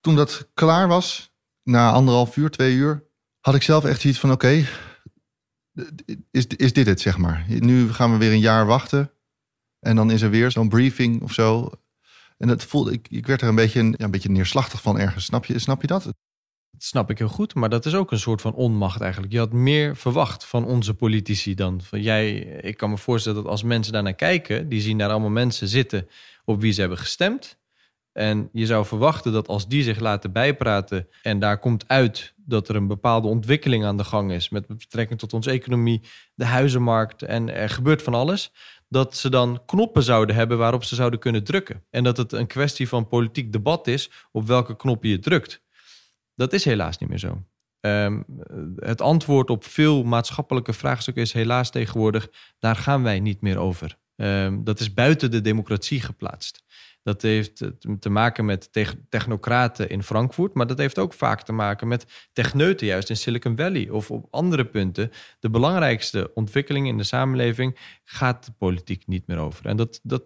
Toen 0.00 0.16
dat 0.16 0.50
klaar 0.54 0.88
was, 0.88 1.32
na 1.62 1.90
anderhalf 1.90 2.36
uur, 2.36 2.50
twee 2.50 2.74
uur, 2.74 3.06
had 3.40 3.54
ik 3.54 3.62
zelf 3.62 3.84
echt 3.84 4.04
iets 4.04 4.18
van: 4.18 4.32
oké, 4.32 4.64
is, 6.30 6.46
is 6.46 6.72
dit 6.72 6.86
het, 6.86 7.00
zeg 7.00 7.18
maar. 7.18 7.44
Nu 7.48 7.92
gaan 7.92 8.12
we 8.12 8.18
weer 8.18 8.32
een 8.32 8.40
jaar 8.40 8.66
wachten. 8.66 9.12
En 9.78 9.96
dan 9.96 10.10
is 10.10 10.22
er 10.22 10.30
weer 10.30 10.50
zo'n 10.50 10.68
briefing 10.68 11.22
of 11.22 11.32
zo. 11.32 11.70
En 12.38 12.48
dat 12.48 12.64
voelde 12.64 12.92
ik, 12.92 13.08
ik 13.10 13.26
werd 13.26 13.42
er 13.42 13.48
een 13.48 13.54
beetje, 13.54 13.84
ja, 13.84 13.94
een 13.96 14.10
beetje 14.10 14.30
neerslachtig 14.30 14.82
van 14.82 14.98
ergens. 14.98 15.24
Snap 15.24 15.44
je, 15.44 15.58
snap 15.58 15.80
je 15.80 15.86
dat? 15.86 16.12
Dat 16.78 16.86
snap 16.86 17.10
ik 17.10 17.18
heel 17.18 17.28
goed, 17.28 17.54
maar 17.54 17.68
dat 17.68 17.86
is 17.86 17.94
ook 17.94 18.12
een 18.12 18.18
soort 18.18 18.40
van 18.40 18.54
onmacht 18.54 19.00
eigenlijk. 19.00 19.32
Je 19.32 19.38
had 19.38 19.52
meer 19.52 19.96
verwacht 19.96 20.44
van 20.44 20.64
onze 20.64 20.94
politici 20.94 21.54
dan 21.54 21.80
van 21.82 22.02
jij. 22.02 22.36
Ik 22.40 22.76
kan 22.76 22.90
me 22.90 22.98
voorstellen 22.98 23.42
dat 23.42 23.50
als 23.50 23.62
mensen 23.62 23.92
daar 23.92 24.02
naar 24.02 24.14
kijken, 24.14 24.68
die 24.68 24.80
zien 24.80 24.98
daar 24.98 25.10
allemaal 25.10 25.30
mensen 25.30 25.68
zitten 25.68 26.08
op 26.44 26.60
wie 26.60 26.72
ze 26.72 26.80
hebben 26.80 26.98
gestemd. 26.98 27.58
En 28.12 28.48
je 28.52 28.66
zou 28.66 28.86
verwachten 28.86 29.32
dat 29.32 29.48
als 29.48 29.68
die 29.68 29.82
zich 29.82 30.00
laten 30.00 30.32
bijpraten 30.32 31.08
en 31.22 31.38
daar 31.38 31.58
komt 31.58 31.88
uit 31.88 32.34
dat 32.36 32.68
er 32.68 32.76
een 32.76 32.86
bepaalde 32.86 33.28
ontwikkeling 33.28 33.84
aan 33.84 33.96
de 33.96 34.04
gang 34.04 34.32
is 34.32 34.48
met 34.48 34.66
betrekking 34.66 35.18
tot 35.18 35.32
onze 35.32 35.50
economie, 35.50 36.02
de 36.34 36.44
huizenmarkt 36.44 37.22
en 37.22 37.54
er 37.54 37.70
gebeurt 37.70 38.02
van 38.02 38.14
alles, 38.14 38.52
dat 38.88 39.16
ze 39.16 39.30
dan 39.30 39.62
knoppen 39.66 40.02
zouden 40.02 40.34
hebben 40.34 40.58
waarop 40.58 40.84
ze 40.84 40.94
zouden 40.94 41.18
kunnen 41.18 41.44
drukken. 41.44 41.84
En 41.90 42.04
dat 42.04 42.16
het 42.16 42.32
een 42.32 42.46
kwestie 42.46 42.88
van 42.88 43.08
politiek 43.08 43.52
debat 43.52 43.86
is 43.86 44.10
op 44.32 44.46
welke 44.46 44.76
knop 44.76 45.04
je 45.04 45.18
drukt. 45.18 45.66
Dat 46.38 46.52
is 46.52 46.64
helaas 46.64 46.98
niet 46.98 47.08
meer 47.08 47.18
zo. 47.18 47.42
ehm, 47.80 48.22
het 48.76 49.00
antwoord 49.00 49.50
op 49.50 49.64
veel 49.64 50.02
maatschappelijke 50.02 50.72
vraagstukken 50.72 51.22
is 51.22 51.32
helaas 51.32 51.70
tegenwoordig, 51.70 52.30
daar 52.58 52.76
gaan 52.76 53.02
wij 53.02 53.20
niet 53.20 53.40
meer 53.40 53.58
over. 53.58 53.98
Ehm, 54.16 54.62
dat 54.62 54.80
is 54.80 54.94
buiten 54.94 55.30
de 55.30 55.40
democratie 55.40 56.00
geplaatst. 56.00 56.62
Dat 57.08 57.22
heeft 57.22 57.70
te 57.98 58.10
maken 58.10 58.44
met 58.44 58.70
technocraten 59.08 59.88
in 59.88 60.02
Frankfurt, 60.02 60.54
maar 60.54 60.66
dat 60.66 60.78
heeft 60.78 60.98
ook 60.98 61.12
vaak 61.12 61.42
te 61.42 61.52
maken 61.52 61.88
met 61.88 62.28
techneuten 62.32 62.86
juist 62.86 63.10
in 63.10 63.16
Silicon 63.16 63.56
Valley 63.56 63.88
of 63.88 64.10
op 64.10 64.26
andere 64.30 64.64
punten. 64.64 65.10
De 65.40 65.50
belangrijkste 65.50 66.30
ontwikkeling 66.34 66.86
in 66.86 66.96
de 66.96 67.04
samenleving 67.04 67.78
gaat 68.04 68.44
de 68.44 68.52
politiek 68.52 69.06
niet 69.06 69.26
meer 69.26 69.38
over. 69.38 69.66
En 69.66 69.76
dat, 69.76 70.00
dat 70.02 70.22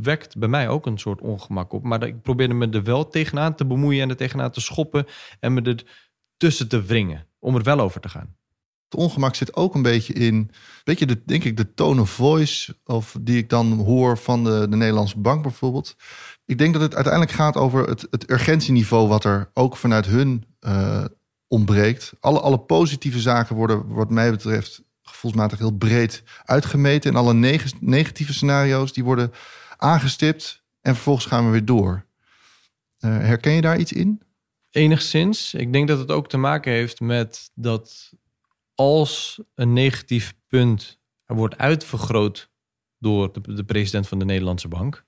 wekt 0.00 0.38
bij 0.38 0.48
mij 0.48 0.68
ook 0.68 0.86
een 0.86 0.98
soort 0.98 1.20
ongemak 1.20 1.72
op. 1.72 1.82
Maar 1.82 2.02
ik 2.02 2.22
probeerde 2.22 2.54
me 2.54 2.68
er 2.68 2.82
wel 2.82 3.08
tegenaan 3.08 3.54
te 3.54 3.66
bemoeien 3.66 4.02
en 4.02 4.08
er 4.08 4.16
tegenaan 4.16 4.50
te 4.50 4.60
schoppen 4.60 5.06
en 5.40 5.54
me 5.54 5.62
er 5.62 5.84
tussen 6.36 6.68
te 6.68 6.82
wringen 6.82 7.26
om 7.38 7.56
er 7.56 7.62
wel 7.62 7.80
over 7.80 8.00
te 8.00 8.08
gaan. 8.08 8.36
Het 8.88 9.00
ongemak 9.00 9.34
zit 9.34 9.56
ook 9.56 9.74
een 9.74 9.82
beetje 9.82 10.12
in, 10.12 10.50
weet 10.84 10.98
je, 10.98 11.06
de, 11.06 11.22
denk 11.24 11.44
ik, 11.44 11.56
de 11.56 11.74
tone 11.74 12.00
of 12.00 12.10
voice, 12.10 12.76
of 12.84 13.16
die 13.20 13.38
ik 13.38 13.48
dan 13.48 13.72
hoor 13.72 14.18
van 14.18 14.44
de, 14.44 14.66
de 14.70 14.76
Nederlandse 14.76 15.18
bank 15.18 15.42
bijvoorbeeld. 15.42 15.96
Ik 16.44 16.58
denk 16.58 16.72
dat 16.72 16.82
het 16.82 16.94
uiteindelijk 16.94 17.32
gaat 17.32 17.56
over 17.56 17.88
het, 17.88 18.06
het 18.10 18.30
urgentieniveau 18.30 19.08
wat 19.08 19.24
er 19.24 19.50
ook 19.52 19.76
vanuit 19.76 20.06
hun 20.06 20.44
uh, 20.60 21.04
ontbreekt. 21.48 22.12
Alle, 22.20 22.40
alle 22.40 22.58
positieve 22.58 23.20
zaken 23.20 23.56
worden, 23.56 23.88
wat 23.88 24.10
mij 24.10 24.30
betreft, 24.30 24.82
gevoelsmatig 25.02 25.58
heel 25.58 25.76
breed 25.76 26.22
uitgemeten. 26.44 27.10
En 27.10 27.16
alle 27.16 27.34
negatieve 27.80 28.32
scenario's 28.32 28.92
die 28.92 29.04
worden 29.04 29.32
aangestipt 29.76 30.64
en 30.80 30.94
vervolgens 30.94 31.26
gaan 31.26 31.44
we 31.44 31.50
weer 31.50 31.64
door. 31.64 32.04
Uh, 33.00 33.18
herken 33.18 33.52
je 33.52 33.60
daar 33.60 33.78
iets 33.78 33.92
in? 33.92 34.22
Enigszins. 34.70 35.54
Ik 35.54 35.72
denk 35.72 35.88
dat 35.88 35.98
het 35.98 36.10
ook 36.10 36.28
te 36.28 36.36
maken 36.36 36.72
heeft 36.72 37.00
met 37.00 37.50
dat 37.54 38.12
als 38.76 39.40
een 39.54 39.72
negatief 39.72 40.34
punt 40.46 40.98
wordt 41.26 41.58
uitvergroot 41.58 42.50
door 42.98 43.32
de, 43.32 43.54
de, 43.54 43.64
president 43.64 44.08
van 44.08 44.18
de 44.18 44.24
Nederlandse 44.24 44.68
bank, 44.68 45.04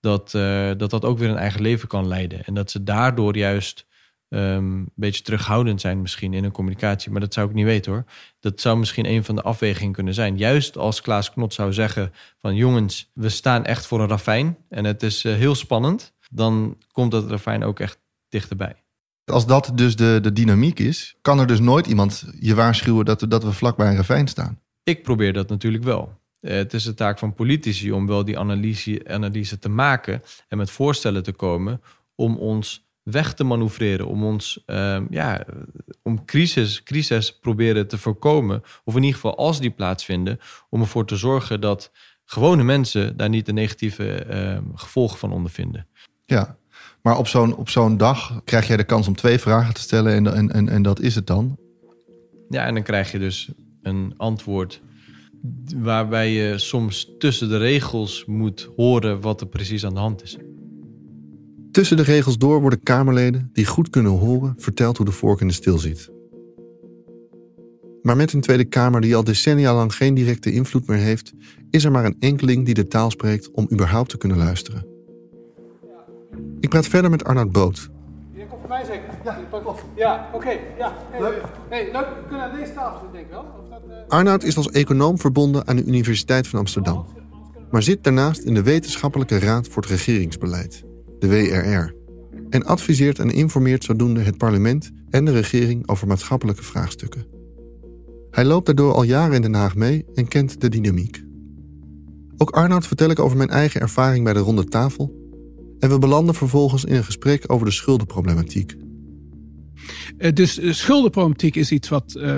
dat, 0.00 0.34
uh, 0.34 0.70
dat 0.76 0.90
dat 0.90 1.04
ook 1.04 1.18
weer 1.18 1.28
een 1.28 1.36
eigen 1.36 1.62
leven 1.62 1.88
kan 1.88 2.08
leiden. 2.08 2.44
En 2.44 2.54
dat 2.54 2.70
ze 2.70 2.82
daardoor 2.82 3.36
juist 3.36 3.86
um, 4.28 4.40
een 4.40 4.92
beetje 4.94 5.22
terughoudend 5.22 5.80
zijn 5.80 6.00
misschien 6.00 6.34
in 6.34 6.42
hun 6.42 6.52
communicatie. 6.52 7.10
Maar 7.10 7.20
dat 7.20 7.34
zou 7.34 7.48
ik 7.48 7.54
niet 7.54 7.64
weten 7.64 7.92
hoor. 7.92 8.04
Dat 8.40 8.60
zou 8.60 8.78
misschien 8.78 9.06
een 9.06 9.24
van 9.24 9.34
de 9.34 9.42
afwegingen 9.42 9.92
kunnen 9.92 10.14
zijn. 10.14 10.36
Juist 10.36 10.76
als 10.76 11.00
Klaas 11.00 11.32
Knot 11.32 11.54
zou 11.54 11.72
zeggen 11.72 12.12
van 12.38 12.54
jongens, 12.54 13.10
we 13.14 13.28
staan 13.28 13.64
echt 13.64 13.86
voor 13.86 14.00
een 14.00 14.08
ravijn 14.08 14.56
en 14.68 14.84
het 14.84 15.02
is 15.02 15.24
uh, 15.24 15.34
heel 15.34 15.54
spannend. 15.54 16.14
Dan 16.30 16.78
komt 16.92 17.10
dat 17.10 17.30
ravijn 17.30 17.64
ook 17.64 17.80
echt 17.80 17.98
dichterbij. 18.28 18.85
Als 19.32 19.46
dat 19.46 19.72
dus 19.74 19.96
de, 19.96 20.18
de 20.22 20.32
dynamiek 20.32 20.78
is, 20.78 21.16
kan 21.22 21.38
er 21.38 21.46
dus 21.46 21.60
nooit 21.60 21.86
iemand 21.86 22.24
je 22.40 22.54
waarschuwen 22.54 23.04
dat, 23.04 23.24
dat 23.28 23.44
we 23.44 23.52
vlakbij 23.52 23.88
een 23.88 23.96
ravijn 23.96 24.28
staan. 24.28 24.60
Ik 24.82 25.02
probeer 25.02 25.32
dat 25.32 25.48
natuurlijk 25.48 25.84
wel. 25.84 26.20
Eh, 26.40 26.56
het 26.56 26.74
is 26.74 26.84
de 26.84 26.94
taak 26.94 27.18
van 27.18 27.32
politici 27.32 27.92
om 27.92 28.06
wel 28.06 28.24
die 28.24 28.38
analyse, 28.38 29.02
analyse 29.08 29.58
te 29.58 29.68
maken 29.68 30.22
en 30.48 30.58
met 30.58 30.70
voorstellen 30.70 31.22
te 31.22 31.32
komen 31.32 31.80
om 32.14 32.36
ons 32.36 32.86
weg 33.02 33.34
te 33.34 33.44
manoeuvreren, 33.44 34.06
om 34.06 34.24
ons 34.24 34.62
uh, 34.66 35.00
ja, 35.10 35.44
om 36.02 36.24
crisis, 36.24 36.82
crisis 36.82 37.38
proberen 37.38 37.88
te 37.88 37.98
voorkomen. 37.98 38.62
Of 38.84 38.94
in 38.94 39.02
ieder 39.02 39.14
geval 39.14 39.36
als 39.36 39.60
die 39.60 39.70
plaatsvinden, 39.70 40.38
om 40.70 40.80
ervoor 40.80 41.06
te 41.06 41.16
zorgen 41.16 41.60
dat 41.60 41.90
gewone 42.24 42.62
mensen 42.62 43.16
daar 43.16 43.28
niet 43.28 43.46
de 43.46 43.52
negatieve 43.52 44.26
uh, 44.30 44.58
gevolgen 44.74 45.18
van 45.18 45.32
ondervinden. 45.32 45.86
Ja, 46.24 46.56
maar 47.06 47.18
op 47.18 47.28
zo'n, 47.28 47.56
op 47.56 47.68
zo'n 47.68 47.96
dag 47.96 48.40
krijg 48.44 48.66
jij 48.66 48.76
de 48.76 48.84
kans 48.84 49.08
om 49.08 49.16
twee 49.16 49.38
vragen 49.38 49.74
te 49.74 49.80
stellen 49.80 50.12
en, 50.12 50.34
en, 50.34 50.52
en, 50.52 50.68
en 50.68 50.82
dat 50.82 51.00
is 51.00 51.14
het 51.14 51.26
dan? 51.26 51.58
Ja, 52.48 52.66
en 52.66 52.74
dan 52.74 52.82
krijg 52.82 53.12
je 53.12 53.18
dus 53.18 53.50
een 53.82 54.14
antwoord 54.16 54.80
waarbij 55.76 56.32
je 56.32 56.58
soms 56.58 57.10
tussen 57.18 57.48
de 57.48 57.56
regels 57.56 58.24
moet 58.24 58.70
horen 58.76 59.20
wat 59.20 59.40
er 59.40 59.46
precies 59.46 59.84
aan 59.84 59.94
de 59.94 60.00
hand 60.00 60.22
is. 60.22 60.36
Tussen 61.70 61.96
de 61.96 62.02
regels 62.02 62.38
door 62.38 62.60
worden 62.60 62.82
Kamerleden 62.82 63.50
die 63.52 63.66
goed 63.66 63.90
kunnen 63.90 64.12
horen 64.12 64.54
verteld 64.56 64.96
hoe 64.96 65.06
de 65.06 65.12
vork 65.12 65.40
in 65.40 65.48
de 65.48 65.54
stil 65.54 65.78
zit. 65.78 66.10
Maar 68.02 68.16
met 68.16 68.32
een 68.32 68.40
Tweede 68.40 68.64
Kamer 68.64 69.00
die 69.00 69.16
al 69.16 69.24
decennia 69.24 69.74
lang 69.74 69.94
geen 69.94 70.14
directe 70.14 70.52
invloed 70.52 70.86
meer 70.86 70.98
heeft, 70.98 71.32
is 71.70 71.84
er 71.84 71.90
maar 71.90 72.04
een 72.04 72.16
enkeling 72.18 72.64
die 72.64 72.74
de 72.74 72.88
taal 72.88 73.10
spreekt 73.10 73.50
om 73.50 73.68
überhaupt 73.72 74.10
te 74.10 74.18
kunnen 74.18 74.38
luisteren. 74.38 74.95
Ik 76.60 76.68
praat 76.68 76.86
verder 76.86 77.10
met 77.10 77.24
Arnoud 77.24 77.52
Boot. 77.52 77.90
Je 78.32 78.46
komt 78.46 78.60
voor 78.60 78.68
mij 78.68 78.84
zeker? 78.84 79.04
Ja, 79.24 79.38
Ja, 79.96 80.30
oké. 80.32 80.58
ja. 80.78 80.92
Hey, 81.10 81.20
leuk. 81.20 81.42
Hey, 81.68 81.84
leuk. 81.92 82.06
We 82.06 82.28
kunnen 82.28 82.50
aan 82.50 82.56
deze 82.58 82.72
tafel 82.72 83.00
zitten, 83.00 83.12
denk 83.12 83.24
ik 83.24 83.30
wel. 83.30 83.44
Of 83.62 83.68
dat, 83.70 83.80
uh... 83.88 84.08
Arnoud 84.08 84.42
is 84.42 84.56
als 84.56 84.70
econoom 84.70 85.18
verbonden 85.18 85.66
aan 85.66 85.76
de 85.76 85.84
Universiteit 85.84 86.48
van 86.48 86.58
Amsterdam. 86.58 87.06
Maar 87.70 87.82
zit 87.82 88.04
daarnaast 88.04 88.42
in 88.42 88.54
de 88.54 88.62
Wetenschappelijke 88.62 89.38
Raad 89.38 89.68
voor 89.68 89.82
het 89.82 89.90
Regeringsbeleid, 89.90 90.84
de 91.18 91.28
WRR. 91.28 91.94
En 92.50 92.64
adviseert 92.64 93.18
en 93.18 93.30
informeert 93.30 93.84
zodoende 93.84 94.20
het 94.20 94.38
parlement 94.38 94.90
en 95.10 95.24
de 95.24 95.32
regering 95.32 95.88
over 95.88 96.06
maatschappelijke 96.06 96.62
vraagstukken. 96.62 97.26
Hij 98.30 98.44
loopt 98.44 98.66
daardoor 98.66 98.94
al 98.94 99.02
jaren 99.02 99.34
in 99.34 99.42
Den 99.42 99.54
Haag 99.54 99.74
mee 99.74 100.04
en 100.14 100.28
kent 100.28 100.60
de 100.60 100.68
dynamiek. 100.68 101.24
Ook 102.36 102.50
Arnoud 102.50 102.86
vertel 102.86 103.10
ik 103.10 103.18
over 103.18 103.36
mijn 103.36 103.48
eigen 103.48 103.80
ervaring 103.80 104.24
bij 104.24 104.32
de 104.32 104.38
ronde 104.38 104.64
tafel 104.64 105.25
en 105.78 105.88
we 105.88 105.98
belanden 105.98 106.34
vervolgens 106.34 106.84
in 106.84 106.94
een 106.94 107.04
gesprek 107.04 107.52
over 107.52 107.66
de 107.66 107.72
schuldenproblematiek. 107.72 108.76
Eh, 110.18 110.32
dus 110.32 110.54
de 110.54 110.72
schuldenproblematiek 110.72 111.56
is 111.56 111.72
iets 111.72 111.88
wat 111.88 112.14
uh, 112.18 112.36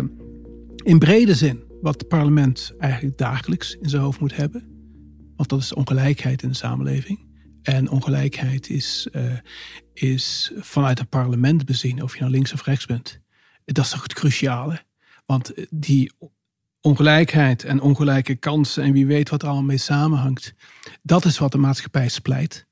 in 0.77 0.99
brede 0.99 1.35
zin, 1.35 1.65
wat 1.81 1.95
het 1.99 2.09
parlement 2.09 2.73
eigenlijk 2.79 3.19
dagelijks 3.19 3.77
in 3.81 3.89
zijn 3.89 4.03
hoofd 4.03 4.21
moet 4.21 4.37
hebben. 4.37 4.77
Want 5.37 5.49
dat 5.49 5.61
is 5.61 5.75
ongelijkheid 5.75 6.43
in 6.43 6.49
de 6.49 6.55
samenleving. 6.55 7.27
En 7.63 7.91
ongelijkheid 7.91 8.71
is, 8.71 9.09
is 9.93 10.53
vanuit 10.57 10.99
het 10.99 11.09
parlement 11.09 11.65
bezien, 11.65 12.03
of 12.03 12.15
je 12.15 12.21
nou 12.21 12.33
links 12.33 12.53
of 12.53 12.65
rechts 12.65 12.87
bent. 12.87 13.21
Dat 13.65 13.85
is 13.85 13.91
toch 13.91 14.03
het 14.03 14.15
cruciale. 14.15 14.83
Want 15.27 15.53
die 15.71 16.13
ongelijkheid 16.81 17.65
en 17.65 17.81
ongelijke 17.81 18.35
kansen 18.35 18.83
en 18.83 18.93
wie 18.93 19.07
weet 19.07 19.29
wat 19.29 19.43
er 19.43 19.49
allemaal 19.49 19.67
mee 19.67 19.77
samenhangt. 19.77 20.55
Dat 21.03 21.25
is 21.25 21.39
wat 21.39 21.53
de 21.53 21.59
maatschappij 21.59 22.09
splijt. 22.09 22.68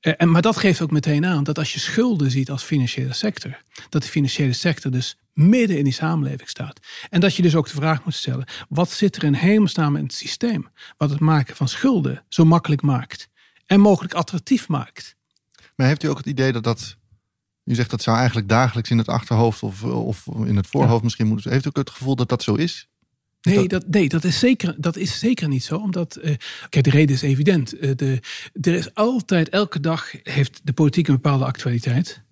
Eh, 0.00 0.12
en, 0.16 0.30
maar 0.30 0.42
dat 0.42 0.56
geeft 0.56 0.80
ook 0.80 0.90
meteen 0.90 1.26
aan 1.26 1.44
dat 1.44 1.58
als 1.58 1.72
je 1.72 1.80
schulden 1.80 2.30
ziet 2.30 2.50
als 2.50 2.62
financiële 2.62 3.12
sector, 3.12 3.62
dat 3.88 4.02
de 4.02 4.08
financiële 4.08 4.52
sector 4.52 4.90
dus 4.90 5.16
midden 5.32 5.78
in 5.78 5.84
die 5.84 5.92
samenleving 5.92 6.48
staat. 6.48 6.80
En 7.10 7.20
dat 7.20 7.34
je 7.34 7.42
dus 7.42 7.54
ook 7.56 7.66
de 7.66 7.74
vraag 7.74 8.04
moet 8.04 8.14
stellen: 8.14 8.46
wat 8.68 8.90
zit 8.90 9.16
er 9.16 9.24
in 9.24 9.34
hemelsnaam 9.34 9.96
in 9.96 10.04
het 10.04 10.14
systeem 10.14 10.68
wat 10.96 11.10
het 11.10 11.20
maken 11.20 11.56
van 11.56 11.68
schulden 11.68 12.24
zo 12.28 12.44
makkelijk 12.44 12.82
maakt 12.82 13.28
en 13.66 13.80
mogelijk 13.80 14.14
attractief 14.14 14.68
maakt? 14.68 15.16
Maar 15.76 15.86
heeft 15.86 16.02
u 16.02 16.08
ook 16.08 16.16
het 16.16 16.26
idee 16.26 16.52
dat 16.52 16.64
dat. 16.64 16.96
U 17.64 17.74
zegt 17.74 17.90
dat 17.90 18.02
zou 18.02 18.16
eigenlijk 18.16 18.48
dagelijks 18.48 18.90
in 18.90 18.98
het 18.98 19.08
achterhoofd 19.08 19.62
of, 19.62 19.84
of 19.84 20.26
in 20.26 20.56
het 20.56 20.66
voorhoofd 20.66 21.02
misschien 21.02 21.26
moeten. 21.26 21.50
Heeft 21.50 21.64
u 21.64 21.68
ook 21.68 21.76
het 21.76 21.90
gevoel 21.90 22.16
dat 22.16 22.28
dat 22.28 22.42
zo 22.42 22.54
is? 22.54 22.88
Nee, 23.44 23.68
dat, 23.68 23.88
nee 23.88 24.08
dat, 24.08 24.24
is 24.24 24.38
zeker, 24.38 24.74
dat 24.78 24.96
is 24.96 25.18
zeker 25.18 25.48
niet 25.48 25.64
zo. 25.64 25.76
Omdat, 25.76 26.18
uh, 26.22 26.34
kijk, 26.68 26.84
de 26.84 26.90
reden 26.90 27.14
is 27.14 27.22
evident. 27.22 27.74
Uh, 27.74 27.90
de, 27.96 28.20
er 28.60 28.74
is 28.74 28.94
altijd, 28.94 29.48
elke 29.48 29.80
dag 29.80 30.12
heeft 30.22 30.60
de 30.64 30.72
politiek 30.72 31.08
een 31.08 31.14
bepaalde 31.14 31.44
actualiteit. 31.44 32.22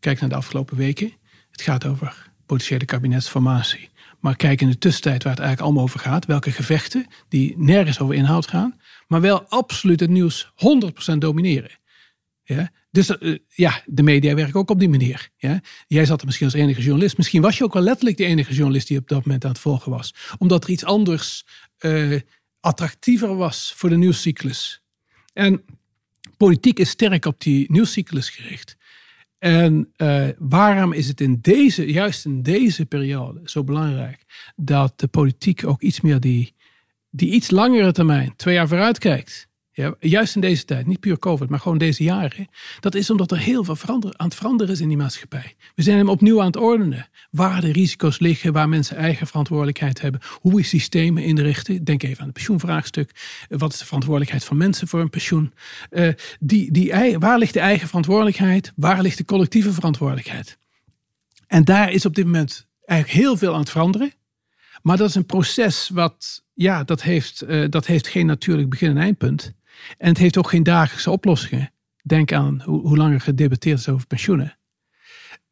Kijk 0.00 0.20
naar 0.20 0.28
de 0.28 0.34
afgelopen 0.34 0.76
weken. 0.76 1.12
Het 1.50 1.62
gaat 1.62 1.86
over 1.86 2.30
potentiële 2.46 2.84
kabinetsformatie. 2.84 3.90
Maar 4.20 4.36
kijk 4.36 4.60
in 4.60 4.70
de 4.70 4.78
tussentijd 4.78 5.22
waar 5.22 5.32
het 5.32 5.40
eigenlijk 5.40 5.68
allemaal 5.68 5.88
over 5.88 6.00
gaat. 6.00 6.26
Welke 6.26 6.50
gevechten 6.50 7.06
die 7.28 7.54
nergens 7.56 8.00
over 8.00 8.14
inhoud 8.14 8.46
gaan. 8.46 8.80
Maar 9.06 9.20
wel 9.20 9.42
absoluut 9.48 10.00
het 10.00 10.10
nieuws 10.10 10.52
100% 11.14 11.18
domineren. 11.18 11.70
Dus 12.90 13.16
uh, 13.20 13.38
ja, 13.48 13.82
de 13.86 14.02
media 14.02 14.34
werken 14.34 14.60
ook 14.60 14.70
op 14.70 14.78
die 14.78 14.88
manier. 14.88 15.28
Ja? 15.36 15.60
Jij 15.86 16.06
zat 16.06 16.20
er 16.20 16.26
misschien 16.26 16.46
als 16.46 16.56
enige 16.56 16.82
journalist. 16.82 17.16
Misschien 17.16 17.42
was 17.42 17.58
je 17.58 17.64
ook 17.64 17.72
wel 17.72 17.82
letterlijk 17.82 18.16
de 18.16 18.24
enige 18.24 18.54
journalist 18.54 18.88
die 18.88 18.98
op 18.98 19.08
dat 19.08 19.24
moment 19.24 19.44
aan 19.44 19.50
het 19.50 19.60
volgen 19.60 19.90
was. 19.90 20.14
Omdat 20.38 20.64
er 20.64 20.70
iets 20.70 20.84
anders 20.84 21.46
uh, 21.80 22.20
attractiever 22.60 23.36
was 23.36 23.72
voor 23.76 23.88
de 23.88 23.96
nieuwscyclus. 23.96 24.82
En 25.32 25.64
politiek 26.36 26.78
is 26.78 26.88
sterk 26.88 27.24
op 27.24 27.40
die 27.40 27.72
nieuwscyclus 27.72 28.28
gericht. 28.28 28.76
En 29.38 29.92
uh, 29.96 30.28
waarom 30.38 30.92
is 30.92 31.08
het 31.08 31.20
in 31.20 31.38
deze, 31.40 31.92
juist 31.92 32.24
in 32.24 32.42
deze 32.42 32.86
periode 32.86 33.40
zo 33.44 33.64
belangrijk 33.64 34.24
dat 34.56 35.00
de 35.00 35.06
politiek 35.06 35.66
ook 35.66 35.82
iets 35.82 36.00
meer 36.00 36.20
die, 36.20 36.54
die 37.10 37.32
iets 37.32 37.50
langere 37.50 37.92
termijn, 37.92 38.32
twee 38.36 38.54
jaar 38.54 38.68
vooruit 38.68 38.98
kijkt. 38.98 39.48
Juist 40.00 40.34
in 40.34 40.40
deze 40.40 40.64
tijd, 40.64 40.86
niet 40.86 41.00
puur 41.00 41.18
COVID, 41.18 41.48
maar 41.48 41.60
gewoon 41.60 41.78
deze 41.78 42.02
jaren. 42.02 42.48
Dat 42.80 42.94
is 42.94 43.10
omdat 43.10 43.30
er 43.30 43.38
heel 43.38 43.64
veel 43.64 43.76
aan 43.88 44.26
het 44.26 44.34
veranderen 44.34 44.72
is 44.72 44.80
in 44.80 44.88
die 44.88 44.96
maatschappij. 44.96 45.54
We 45.74 45.82
zijn 45.82 45.96
hem 45.96 46.08
opnieuw 46.08 46.40
aan 46.40 46.46
het 46.46 46.56
ordenen. 46.56 47.08
Waar 47.30 47.60
de 47.60 47.72
risico's 47.72 48.18
liggen, 48.18 48.52
waar 48.52 48.68
mensen 48.68 48.96
eigen 48.96 49.26
verantwoordelijkheid 49.26 50.00
hebben. 50.00 50.20
Hoe 50.40 50.54
we 50.54 50.62
systemen 50.62 51.24
inrichten. 51.24 51.84
Denk 51.84 52.02
even 52.02 52.18
aan 52.18 52.24
het 52.24 52.34
pensioenvraagstuk. 52.34 53.10
Wat 53.48 53.72
is 53.72 53.78
de 53.78 53.84
verantwoordelijkheid 53.84 54.44
van 54.44 54.56
mensen 54.56 54.88
voor 54.88 55.00
een 55.00 55.10
pensioen? 55.10 55.52
Uh, 55.90 56.08
die, 56.40 56.72
die, 56.72 57.18
waar 57.18 57.38
ligt 57.38 57.52
de 57.52 57.60
eigen 57.60 57.88
verantwoordelijkheid? 57.88 58.72
Waar 58.76 59.02
ligt 59.02 59.18
de 59.18 59.24
collectieve 59.24 59.72
verantwoordelijkheid? 59.72 60.58
En 61.46 61.64
daar 61.64 61.92
is 61.92 62.06
op 62.06 62.14
dit 62.14 62.24
moment 62.24 62.66
eigenlijk 62.84 63.20
heel 63.20 63.36
veel 63.36 63.52
aan 63.52 63.60
het 63.60 63.70
veranderen. 63.70 64.12
Maar 64.82 64.96
dat 64.96 65.08
is 65.08 65.14
een 65.14 65.26
proces 65.26 65.88
wat, 65.88 66.44
ja, 66.54 66.84
dat 66.84 67.02
heeft, 67.02 67.44
uh, 67.46 67.64
dat 67.70 67.86
heeft 67.86 68.06
geen 68.06 68.26
natuurlijk 68.26 68.68
begin 68.70 68.90
en 68.90 68.96
eindpunt. 68.96 69.52
En 69.98 70.08
het 70.08 70.18
heeft 70.18 70.38
ook 70.38 70.48
geen 70.48 70.62
dagelijkse 70.62 71.10
oplossingen. 71.10 71.72
Denk 72.02 72.32
aan 72.32 72.62
hoe, 72.64 72.80
hoe 72.80 72.96
langer 72.96 73.20
gedebatteerd 73.20 73.78
is 73.78 73.88
over 73.88 74.06
pensioenen. 74.06 74.58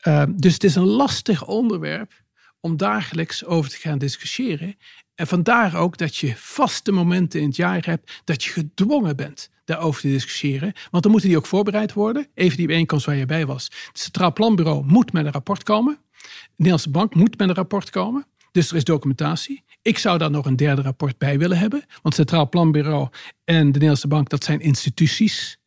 Uh, 0.08 0.22
dus 0.36 0.52
het 0.52 0.64
is 0.64 0.74
een 0.74 0.86
lastig 0.86 1.46
onderwerp 1.46 2.12
om 2.60 2.76
dagelijks 2.76 3.44
over 3.44 3.70
te 3.70 3.76
gaan 3.76 3.98
discussiëren. 3.98 4.76
En 5.14 5.26
vandaar 5.26 5.76
ook 5.76 5.98
dat 5.98 6.16
je 6.16 6.36
vaste 6.36 6.92
momenten 6.92 7.40
in 7.40 7.46
het 7.46 7.56
jaar 7.56 7.86
hebt 7.86 8.20
dat 8.24 8.44
je 8.44 8.50
gedwongen 8.50 9.16
bent 9.16 9.50
daarover 9.64 10.00
te 10.00 10.08
discussiëren. 10.08 10.72
Want 10.90 11.02
dan 11.02 11.12
moeten 11.12 11.28
die 11.30 11.38
ook 11.38 11.46
voorbereid 11.46 11.92
worden. 11.92 12.26
Even 12.34 12.56
die 12.56 12.66
bijeenkomst 12.66 13.06
waar 13.06 13.14
je 13.14 13.26
bij 13.26 13.46
was. 13.46 13.64
Het 13.64 13.98
Centraal 13.98 14.32
Planbureau 14.32 14.84
moet 14.84 15.12
met 15.12 15.26
een 15.26 15.32
rapport 15.32 15.62
komen. 15.62 15.98
De 16.10 16.28
Nederlandse 16.56 16.90
Bank 16.90 17.14
moet 17.14 17.38
met 17.38 17.48
een 17.48 17.54
rapport 17.54 17.90
komen. 17.90 18.26
Dus 18.52 18.70
er 18.70 18.76
is 18.76 18.84
documentatie. 18.84 19.64
Ik 19.82 19.99
zou 19.99 20.18
daar 20.18 20.30
nog 20.30 20.46
een 20.46 20.56
derde 20.56 20.82
rapport 20.82 21.18
bij 21.18 21.38
willen 21.38 21.58
hebben. 21.58 21.84
Want 22.02 22.14
Centraal 22.14 22.49
Planbureau 22.49 23.08
en 23.44 23.64
de 23.64 23.72
Nederlandse 23.72 24.08
Bank, 24.08 24.28
dat 24.28 24.44
zijn 24.44 24.60
instituties. 24.60 25.58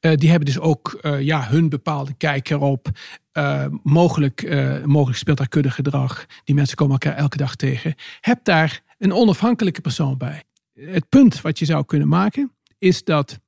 Uh, 0.00 0.14
die 0.14 0.28
hebben 0.30 0.46
dus 0.46 0.58
ook 0.58 0.98
uh, 1.02 1.20
ja, 1.20 1.48
hun 1.48 1.68
bepaalde 1.68 2.14
kijk 2.14 2.50
erop. 2.50 2.88
Uh, 3.32 3.66
mogelijk, 3.82 4.42
mogelijk 4.86 5.18
speelt 5.18 5.38
daar 5.38 5.48
kuddegedrag. 5.48 6.26
Die 6.44 6.54
mensen 6.54 6.76
komen 6.76 6.92
elkaar 6.92 7.16
elke 7.16 7.36
dag 7.36 7.56
tegen. 7.56 7.94
Heb 8.20 8.44
daar 8.44 8.82
een 8.98 9.12
onafhankelijke 9.12 9.80
persoon 9.80 10.16
bij. 10.16 10.42
Het 10.72 11.08
punt 11.08 11.40
wat 11.40 11.58
je 11.58 11.64
zou 11.64 11.84
kunnen 11.84 12.08
maken 12.08 12.52
is 12.78 13.04
dat 13.04 13.40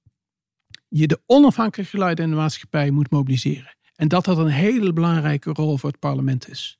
je 0.88 1.06
de 1.06 1.20
onafhankelijke 1.26 1.90
geluiden 1.90 2.24
in 2.24 2.30
de 2.30 2.36
maatschappij 2.36 2.90
moet 2.90 3.10
mobiliseren. 3.10 3.76
En 3.94 4.08
dat 4.08 4.24
dat 4.24 4.38
een 4.38 4.46
hele 4.46 4.92
belangrijke 4.92 5.50
rol 5.50 5.78
voor 5.78 5.90
het 5.90 5.98
parlement 5.98 6.48
is. 6.48 6.78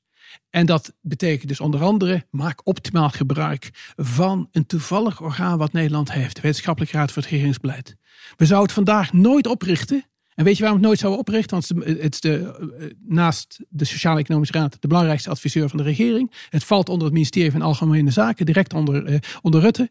En 0.51 0.67
dat 0.67 0.93
betekent 1.01 1.49
dus 1.49 1.61
onder 1.61 1.83
andere, 1.83 2.27
maak 2.31 2.61
optimaal 2.65 3.11
gebruik 3.11 3.93
van 3.97 4.49
een 4.53 4.67
toevallig 4.67 5.23
orgaan 5.23 5.59
wat 5.59 5.73
Nederland 5.73 6.13
heeft, 6.13 6.35
de 6.35 6.41
Wetenschappelijke 6.41 6.97
Raad 6.97 7.13
voor 7.13 7.23
het 7.23 7.31
Regeringsbeleid. 7.31 7.97
We 8.37 8.47
zouden 8.47 8.75
het 8.75 8.87
vandaag 8.87 9.13
nooit 9.13 9.47
oprichten. 9.47 10.05
En 10.35 10.45
weet 10.45 10.57
je 10.57 10.63
waarom 10.63 10.81
we 10.81 10.87
het 10.87 10.99
nooit 10.99 10.99
zouden 10.99 11.21
oprichten? 11.21 11.51
Want 11.51 11.89
het 12.03 12.15
is 12.15 12.21
de, 12.21 12.57
eh, 12.79 12.87
naast 13.07 13.61
de 13.69 13.85
Sociaal-Economische 13.85 14.59
Raad 14.59 14.77
de 14.81 14.89
belangrijkste 14.89 15.31
adviseur 15.31 15.69
van 15.69 15.79
de 15.79 15.85
regering. 15.85 16.33
Het 16.49 16.65
valt 16.65 16.89
onder 16.89 17.05
het 17.05 17.15
ministerie 17.15 17.51
van 17.51 17.63
Algemene 17.63 18.11
Zaken, 18.11 18.47
direct 18.47 18.75
onder, 18.75 19.09
uh, 19.09 19.19
onder 19.43 19.61
Rutte. 19.61 19.91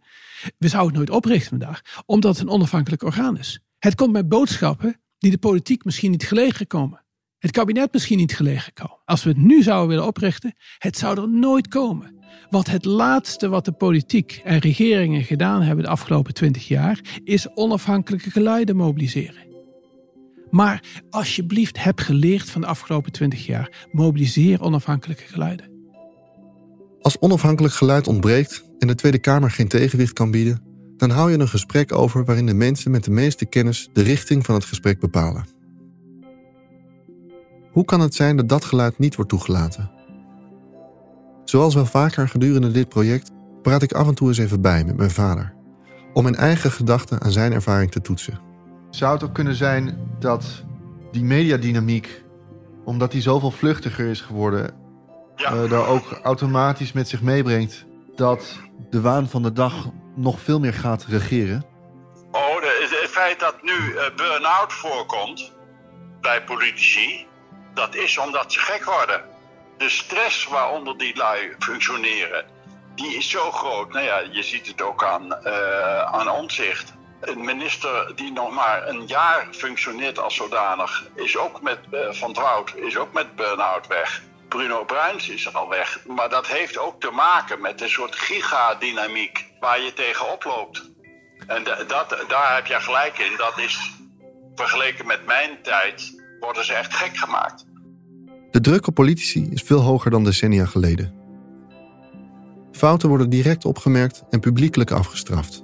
We 0.58 0.68
zouden 0.68 0.90
het 0.90 0.98
nooit 0.98 1.24
oprichten 1.24 1.50
vandaag, 1.50 1.82
omdat 2.06 2.38
het 2.38 2.48
een 2.48 2.54
onafhankelijk 2.54 3.04
orgaan 3.04 3.38
is. 3.38 3.60
Het 3.80 3.96
komt 3.96 4.12
met 4.12 4.30
boodschappen 4.30 5.02
die 5.18 5.32
de 5.32 5.38
politiek 5.38 5.86
misschien 5.86 6.12
niet 6.12 6.24
gelegen 6.24 6.68
komen 6.68 7.03
het 7.44 7.52
kabinet 7.52 7.94
misschien 7.94 8.18
niet 8.18 8.36
gelegen 8.36 8.74
komen. 8.74 8.98
Als 9.06 9.24
we 9.24 9.30
het 9.30 9.38
nu 9.38 9.64
zouden 9.64 9.88
willen 9.88 10.06
oprichten, 10.06 10.56
het 10.78 10.98
zou 10.98 11.22
er 11.22 11.30
nooit 11.30 11.68
komen. 11.68 12.16
Want 12.50 12.72
het 12.72 12.86
laatste 12.86 13.50
wat 13.50 13.66
de 13.66 13.72
politiek 13.72 14.42
en 14.44 14.60
regeringen 14.60 15.24
gedaan 15.24 15.62
hebben 15.62 15.84
de 15.84 15.92
afgelopen 15.92 16.34
twintig 16.34 16.68
jaar, 16.68 17.00
is 17.24 17.48
onafhankelijke 17.54 18.32
geluiden 18.32 18.76
mobiliseren. 18.76 19.48
Maar 20.50 20.84
alsjeblieft, 21.10 21.84
heb 21.84 22.00
geleerd 22.00 22.50
van 22.50 22.62
de 22.62 22.68
afgelopen 22.68 23.12
twintig 23.12 23.46
jaar. 23.46 23.88
Mobiliseer 23.92 24.62
onafhankelijke 24.62 25.24
geluiden. 25.24 25.72
Als 27.02 27.20
onafhankelijk 27.20 27.74
geluid 27.74 28.08
ontbreekt 28.08 28.64
en 28.80 28.88
de 28.88 28.96
Tweede 28.96 29.20
Kamer 29.20 29.52
geen 29.52 29.68
tegenwicht 29.68 30.14
kan 30.14 30.32
bieden, 30.32 30.62
dan 30.98 31.10
hou 31.10 31.32
je 31.32 31.40
een 31.40 31.48
gesprek 31.48 31.92
over 31.92 32.26
waarin 32.26 32.46
de 32.46 32.54
mensen 32.54 32.92
met 32.92 33.04
de 33.04 33.12
meeste 33.12 33.46
kennis 33.46 33.90
de 33.94 34.02
richting 34.02 34.46
van 34.46 34.56
het 34.56 34.66
gesprek 34.66 35.00
bepalen. 35.00 35.62
Hoe 37.74 37.86
kan 37.86 38.00
het 38.00 38.16
zijn 38.16 38.38
dat 38.38 38.50
dat 38.50 38.66
geluid 38.66 39.00
niet 39.00 39.16
wordt 39.16 39.32
toegelaten? 39.32 39.92
Zoals 41.44 41.76
wel 41.76 41.86
vaker 41.86 42.30
gedurende 42.30 42.72
dit 42.72 42.90
project 42.90 43.32
praat 43.62 43.82
ik 43.82 43.94
af 43.94 44.08
en 44.08 44.16
toe 44.16 44.28
eens 44.28 44.38
even 44.38 44.62
bij 44.62 44.84
met 44.84 44.98
mijn 44.98 45.12
vader, 45.12 45.54
om 46.14 46.24
mijn 46.24 46.36
eigen 46.36 46.72
gedachten 46.72 47.22
aan 47.22 47.32
zijn 47.32 47.54
ervaring 47.54 47.92
te 47.92 48.02
toetsen. 48.02 48.40
Zou 48.90 49.14
het 49.14 49.24
ook 49.24 49.34
kunnen 49.34 49.56
zijn 49.56 49.98
dat 50.20 50.64
die 51.12 51.24
mediadynamiek, 51.24 52.24
omdat 52.86 53.12
die 53.12 53.22
zoveel 53.22 53.52
vluchtiger 53.52 54.10
is 54.10 54.22
geworden, 54.22 54.74
ja. 55.36 55.54
uh, 55.54 55.70
daar 55.70 55.88
ook 55.88 56.20
automatisch 56.24 56.92
met 56.92 57.08
zich 57.08 57.22
meebrengt 57.22 57.86
dat 58.16 58.60
de 58.90 59.02
waan 59.02 59.30
van 59.30 59.44
de 59.44 59.52
dag 59.52 59.90
nog 60.16 60.40
veel 60.40 60.60
meer 60.60 60.74
gaat 60.74 61.06
regeren? 61.06 61.66
Oh, 62.32 62.62
het 62.62 63.10
feit 63.10 63.40
dat 63.40 63.56
nu 63.62 63.72
uh, 63.72 64.02
burn-out 64.16 64.74
voorkomt 64.74 65.52
bij 66.22 66.44
politici, 66.44 67.28
dat 67.74 67.96
is 67.96 68.18
omdat 68.18 68.54
ze 68.54 68.60
gek 68.60 68.86
worden. 68.86 69.22
De 69.78 69.90
stress 69.90 70.46
waaronder 70.46 70.98
die 70.98 71.18
lui 71.18 71.56
functioneren, 71.60 72.46
die 72.96 73.16
is 73.16 73.30
zo 73.30 73.52
groot. 73.52 73.92
Nou 73.94 74.06
ja, 74.06 74.20
je 74.32 74.44
ziet 74.44 74.68
het 74.68 74.82
ook 74.82 75.04
aan, 75.04 75.40
uh, 75.44 76.02
aan. 76.02 76.50
Een 77.22 77.46
minister 77.46 78.16
die 78.16 78.32
nog 78.32 78.52
maar 78.52 78.88
een 78.88 79.08
jaar 79.08 79.48
functioneert 79.52 80.20
als 80.20 80.36
zodanig, 80.36 81.04
is 81.16 81.38
ook 81.38 81.62
met 81.62 81.80
uh, 81.92 82.00
Van 82.12 82.34
Trout, 82.34 82.76
is 82.76 82.98
ook 82.98 83.14
met 83.14 83.36
burn-out 83.36 83.88
weg. 83.88 84.22
Bruno 84.50 84.84
Bruins 84.86 85.30
is 85.30 85.54
al 85.54 85.70
weg. 85.70 86.06
Maar 86.06 86.30
dat 86.30 86.48
heeft 86.48 86.78
ook 86.78 87.02
te 87.02 87.12
maken 87.12 87.62
met 87.62 87.82
een 87.82 87.90
soort 87.90 88.16
gigadynamiek 88.16 89.46
waar 89.60 89.82
je 89.82 89.94
tegen 89.94 90.32
oploopt. 90.32 90.92
En 91.48 91.64
dat, 91.88 92.26
daar 92.28 92.56
heb 92.56 92.66
je 92.66 92.80
gelijk 92.80 93.18
in. 93.18 93.38
Dat 93.38 93.58
is 93.58 93.92
vergeleken 94.56 95.06
met 95.06 95.26
mijn 95.26 95.62
tijd 95.62 96.23
worden 96.44 96.66
ze 96.66 96.74
echt 96.74 96.94
gek 96.94 97.18
gemaakt. 97.18 97.66
De 98.52 98.62
druk 98.62 98.88
op 98.88 98.94
politici 98.94 99.48
is 99.50 99.62
veel 99.62 99.80
hoger 99.80 100.12
dan 100.12 100.24
decennia 100.24 100.66
geleden. 100.66 101.14
Fouten 102.72 103.10
worden 103.10 103.30
direct 103.30 103.66
opgemerkt 103.66 104.24
en 104.30 104.40
publiekelijk 104.40 104.92
afgestraft. 104.92 105.64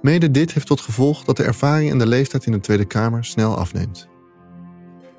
Mede 0.00 0.30
dit 0.30 0.52
heeft 0.52 0.66
tot 0.66 0.80
gevolg 0.80 1.24
dat 1.24 1.36
de 1.36 1.42
ervaring 1.42 1.90
en 1.90 1.98
de 1.98 2.06
leeftijd 2.06 2.46
in 2.46 2.52
de 2.52 2.60
Tweede 2.60 2.84
Kamer 2.84 3.24
snel 3.24 3.56
afneemt. 3.56 4.08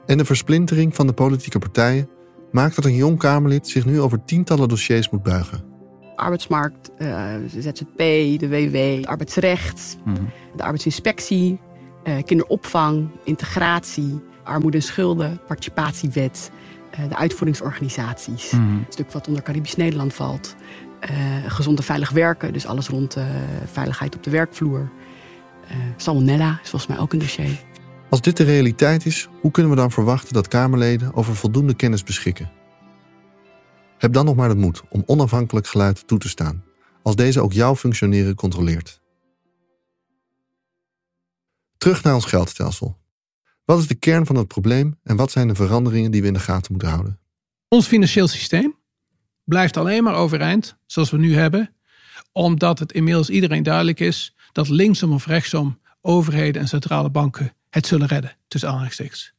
En 0.05 0.17
de 0.17 0.25
versplintering 0.25 0.95
van 0.95 1.07
de 1.07 1.13
politieke 1.13 1.59
partijen 1.59 2.09
maakt 2.51 2.75
dat 2.75 2.85
een 2.85 2.95
jong 2.95 3.19
Kamerlid 3.19 3.67
zich 3.67 3.85
nu 3.85 4.01
over 4.01 4.23
tientallen 4.23 4.69
dossiers 4.69 5.09
moet 5.09 5.23
buigen. 5.23 5.63
Arbeidsmarkt, 6.15 6.91
uh, 6.97 7.35
ZZP, 7.47 7.97
de 8.39 8.47
WW, 8.49 9.07
arbeidsrecht, 9.07 9.97
mm 10.05 10.15
-hmm. 10.15 10.29
de 10.55 10.63
arbeidsinspectie, 10.63 11.59
kinderopvang, 12.25 13.09
integratie, 13.23 14.21
armoede 14.43 14.77
en 14.77 14.83
schulden, 14.83 15.39
participatiewet, 15.47 16.51
uh, 16.99 17.09
de 17.09 17.15
uitvoeringsorganisaties. 17.15 18.51
Mm 18.51 18.59
-hmm. 18.59 18.77
Een 18.77 18.85
stuk 18.89 19.11
wat 19.11 19.27
onder 19.27 19.43
Caribisch 19.43 19.75
Nederland 19.75 20.13
valt. 20.13 20.55
Uh, 21.09 21.17
gezond 21.47 21.77
en 21.77 21.83
veilig 21.83 22.09
werken, 22.09 22.53
dus 22.53 22.65
alles 22.65 22.87
rond 22.87 23.17
veiligheid 23.65 24.15
op 24.15 24.23
de 24.23 24.29
werkvloer. 24.29 24.89
salmonella 25.97 26.59
is 26.63 26.69
volgens 26.69 26.91
mij 26.91 26.99
ook 26.99 27.13
een 27.13 27.19
dossier. 27.19 27.59
Als 28.09 28.21
dit 28.21 28.37
de 28.37 28.43
realiteit 28.43 29.05
is, 29.05 29.29
hoe 29.41 29.51
kunnen 29.51 29.71
we 29.71 29.77
dan 29.77 29.91
verwachten 29.91 30.33
dat 30.33 30.47
Kamerleden 30.47 31.13
over 31.13 31.35
voldoende 31.35 31.73
kennis 31.73 32.03
beschikken? 32.03 32.51
Heb 33.97 34.13
dan 34.13 34.25
nog 34.25 34.35
maar 34.35 34.49
de 34.49 34.55
moed 34.55 34.81
om 34.89 35.03
onafhankelijk 35.05 35.67
geluid 35.67 36.07
toe 36.07 36.19
te 36.19 36.29
staan, 36.29 36.63
als 37.03 37.15
deze 37.15 37.41
ook 37.41 37.53
jouw 37.53 37.75
functioneren 37.75 38.35
controleert. 38.35 39.01
Terug 41.77 42.03
naar 42.03 42.13
ons 42.13 42.25
geldstelsel. 42.25 42.97
Wat 43.65 43.79
is 43.79 43.87
de 43.87 43.95
kern 43.95 44.25
van 44.25 44.35
het 44.35 44.47
probleem 44.47 44.99
en 45.03 45.15
wat 45.15 45.31
zijn 45.31 45.47
de 45.47 45.55
veranderingen 45.55 46.11
die 46.11 46.21
we 46.21 46.27
in 46.27 46.33
de 46.33 46.39
gaten 46.39 46.71
moeten 46.71 46.89
houden? 46.89 47.19
Ons 47.67 47.87
financieel 47.87 48.27
systeem 48.27 48.75
blijft 49.43 49.77
alleen 49.77 50.03
maar 50.03 50.15
overeind, 50.15 50.77
zoals 50.85 51.09
we 51.09 51.17
nu 51.17 51.35
hebben, 51.35 51.75
omdat 52.31 52.79
het 52.79 52.91
inmiddels 52.91 53.29
iedereen 53.29 53.63
duidelijk 53.63 53.99
is 53.99 54.35
dat 54.51 54.69
linksom 54.69 55.13
of 55.13 55.25
rechtsom 55.25 55.79
overheden 56.01 56.61
en 56.61 56.67
centrale 56.67 57.09
banken 57.09 57.53
het 57.69 57.87
zullen 57.87 58.07
redden, 58.07 58.37
tussen 58.47 58.69
aanhalingstekens. 58.69 59.33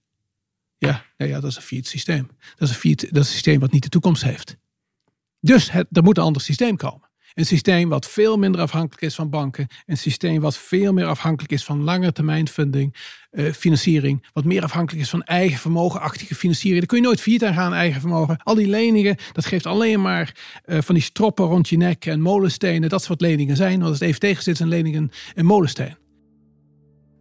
Ja, 0.79 1.05
nou 1.17 1.31
ja, 1.31 1.41
dat 1.41 1.51
is 1.51 1.57
een 1.57 1.63
fiat 1.63 1.87
systeem. 1.87 2.27
Dat 2.57 2.69
is 2.69 2.75
een, 2.75 2.81
fiat, 2.81 3.01
dat 3.01 3.11
is 3.11 3.19
een 3.19 3.25
systeem 3.25 3.61
wat 3.61 3.73
niet 3.73 3.83
de 3.83 3.89
toekomst 3.89 4.23
heeft. 4.23 4.57
Dus 5.41 5.71
het, 5.71 5.87
er 5.93 6.03
moet 6.03 6.17
een 6.17 6.25
ander 6.25 6.43
systeem 6.43 6.77
komen. 6.77 7.06
Een 7.37 7.47
systeem 7.47 7.89
wat 7.89 8.09
veel 8.09 8.37
minder 8.37 8.61
afhankelijk 8.61 9.03
is 9.03 9.15
van 9.15 9.31
banken. 9.31 9.67
Een 9.87 9.97
systeem 9.97 10.41
wat 10.41 10.57
veel 10.57 10.93
meer 10.93 11.07
afhankelijk 11.07 11.53
is 11.53 11.65
van 11.65 11.83
lange 11.83 12.13
termijn 12.13 12.49
funding, 12.49 12.95
uh, 13.33 13.53
financiering. 13.53 14.27
Wat 14.33 14.45
meer 14.45 14.63
afhankelijk 14.63 15.05
is 15.05 15.11
van 15.11 15.23
eigen 15.23 15.59
vermogenachtige 15.59 16.35
financiering. 16.35 16.79
Daar 16.79 16.89
kun 16.89 16.99
je 16.99 17.05
nooit 17.05 17.21
failliet 17.21 17.45
aan 17.45 17.55
gaan, 17.55 17.73
eigen 17.73 18.01
vermogen. 18.01 18.41
Al 18.43 18.55
die 18.55 18.67
leningen, 18.67 19.17
dat 19.33 19.45
geeft 19.45 19.67
alleen 19.67 20.03
maar 20.03 20.35
uh, 20.67 20.79
van 20.81 20.95
die 20.95 21.05
stroppen 21.05 21.45
rond 21.45 21.69
je 21.69 21.77
nek 21.77 22.07
en 22.07 22.21
molenstenen. 22.21 22.89
Dat 22.89 23.07
wat 23.07 23.21
leningen 23.21 23.57
zijn. 23.57 23.79
Want 23.79 23.83
als 23.83 23.99
het 23.99 24.09
even 24.09 24.21
tegen 24.21 24.43
zit, 24.43 24.61
leningen 24.61 25.11
een 25.35 25.47
molensteen. 25.47 25.97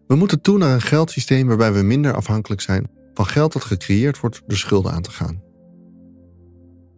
We 0.08 0.16
moeten 0.16 0.42
toe 0.42 0.58
naar 0.58 0.74
een 0.74 0.82
geldsysteem 0.82 1.48
waarbij 1.48 1.74
we 1.74 1.82
minder 1.82 2.14
afhankelijk 2.14 2.62
zijn 2.62 2.90
van 3.14 3.26
geld 3.26 3.54
dat 3.54 3.64
gecreëerd 3.64 4.20
wordt 4.20 4.42
door 4.48 4.58
schulden 4.58 4.92
aan 4.92 5.02
te 5.02 5.12
gaan. 5.12 5.42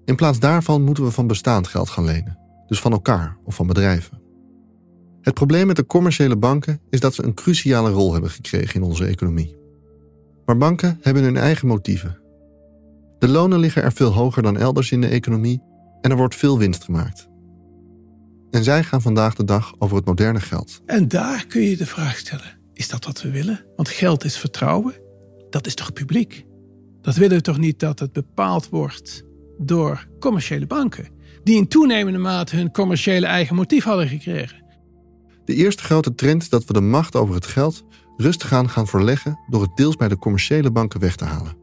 In 0.06 0.15
plaats 0.15 0.39
daarvan 0.39 0.84
moeten 0.84 1.03
we 1.03 1.12
van 1.12 1.27
bestaand 1.27 1.67
geld 1.67 1.89
gaan 1.89 2.06
lenen 2.06 2.45
dus 2.67 2.80
van 2.80 2.91
elkaar 2.91 3.38
of 3.43 3.56
van 3.56 3.67
bedrijven. 3.67 4.21
Het 5.21 5.34
probleem 5.34 5.67
met 5.67 5.75
de 5.75 5.86
commerciële 5.86 6.38
banken 6.38 6.82
is 6.89 6.99
dat 6.99 7.13
ze 7.13 7.23
een 7.23 7.34
cruciale 7.34 7.89
rol 7.89 8.13
hebben 8.13 8.30
gekregen 8.30 8.75
in 8.75 8.88
onze 8.88 9.06
economie. 9.06 9.58
Maar 10.45 10.58
banken 10.58 10.97
hebben 11.01 11.23
hun 11.23 11.38
eigen 11.38 11.67
motieven. 11.67 12.19
De 13.19 13.27
lonen 13.27 13.60
liggen 13.60 13.84
er 13.84 13.91
veel 13.91 14.13
hoger 14.13 14.43
dan 14.43 14.58
elders 14.58 14.91
in 14.91 15.01
de 15.01 15.08
economie 15.08 15.62
en 16.01 16.12
er 16.12 16.17
wordt 16.17 16.36
veel 16.36 16.58
winst 16.58 16.84
gemaakt. 16.84 17.30
En 18.51 18.63
zij 18.63 18.84
gaan 18.84 19.01
vandaag 19.01 19.36
de 19.36 19.43
dag 19.43 19.73
over 19.80 19.97
het 19.97 20.06
moderne 20.06 20.39
geld. 20.39 20.82
En 20.86 21.08
daar 21.08 21.45
kun 21.47 21.62
je 21.62 21.77
de 21.77 21.86
vraag 21.86 22.17
stellen: 22.17 22.60
is 22.73 22.89
dat 22.89 23.06
wat 23.06 23.21
we 23.21 23.32
willen? 23.32 23.65
Want 23.75 23.89
geld 23.89 24.23
is 24.23 24.38
vertrouwen. 24.38 24.93
Dat 25.49 25.65
is 25.65 25.75
toch 25.75 25.93
publiek? 25.93 26.45
Dat 27.01 27.15
willen 27.15 27.38
we 27.38 27.43
toch 27.43 27.58
niet 27.58 27.80
dat 27.80 27.99
het 27.99 28.13
bepaald 28.13 28.69
wordt 28.69 29.23
door 29.58 30.08
commerciële 30.19 30.67
banken, 30.67 31.08
die 31.47 31.55
in 31.55 31.67
toenemende 31.67 32.19
mate 32.19 32.55
hun 32.55 32.71
commerciële 32.71 33.25
eigen 33.25 33.55
motief 33.55 33.83
hadden 33.83 34.07
gekregen. 34.07 34.63
De 35.45 35.53
eerste 35.53 35.83
grote 35.83 36.15
trend 36.15 36.41
is 36.41 36.49
dat 36.49 36.65
we 36.65 36.73
de 36.73 36.81
macht 36.81 37.15
over 37.15 37.36
het 37.36 37.45
geld 37.45 37.83
rustig 38.17 38.53
aan 38.53 38.69
gaan 38.69 38.88
verleggen 38.88 39.39
door 39.49 39.62
het 39.62 39.75
deels 39.75 39.95
bij 39.95 40.07
de 40.07 40.17
commerciële 40.17 40.71
banken 40.71 40.99
weg 40.99 41.15
te 41.15 41.23
halen. 41.23 41.57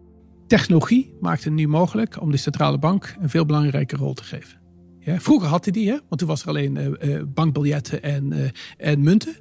Technologie 0.47 1.15
maakt 1.21 1.45
het 1.45 1.53
nu 1.53 1.69
mogelijk 1.69 2.21
om 2.21 2.31
de 2.31 2.37
centrale 2.37 2.79
bank 2.79 3.17
een 3.21 3.31
veel 3.31 3.47
belangrijke 3.47 3.97
rol 3.97 4.13
te 4.13 4.25
geven. 4.25 4.61
Ja, 5.01 5.21
vroeger 5.21 5.49
had 5.49 5.65
hij 5.65 5.73
die, 5.73 5.89
hè? 5.89 5.99
want 6.09 6.19
toen 6.19 6.29
was 6.29 6.43
er 6.43 6.49
alleen 6.49 6.97
uh, 7.01 7.23
bankbiljetten 7.27 8.03
en, 8.03 8.33
uh, 8.33 8.49
en 8.77 9.03
munten. 9.03 9.37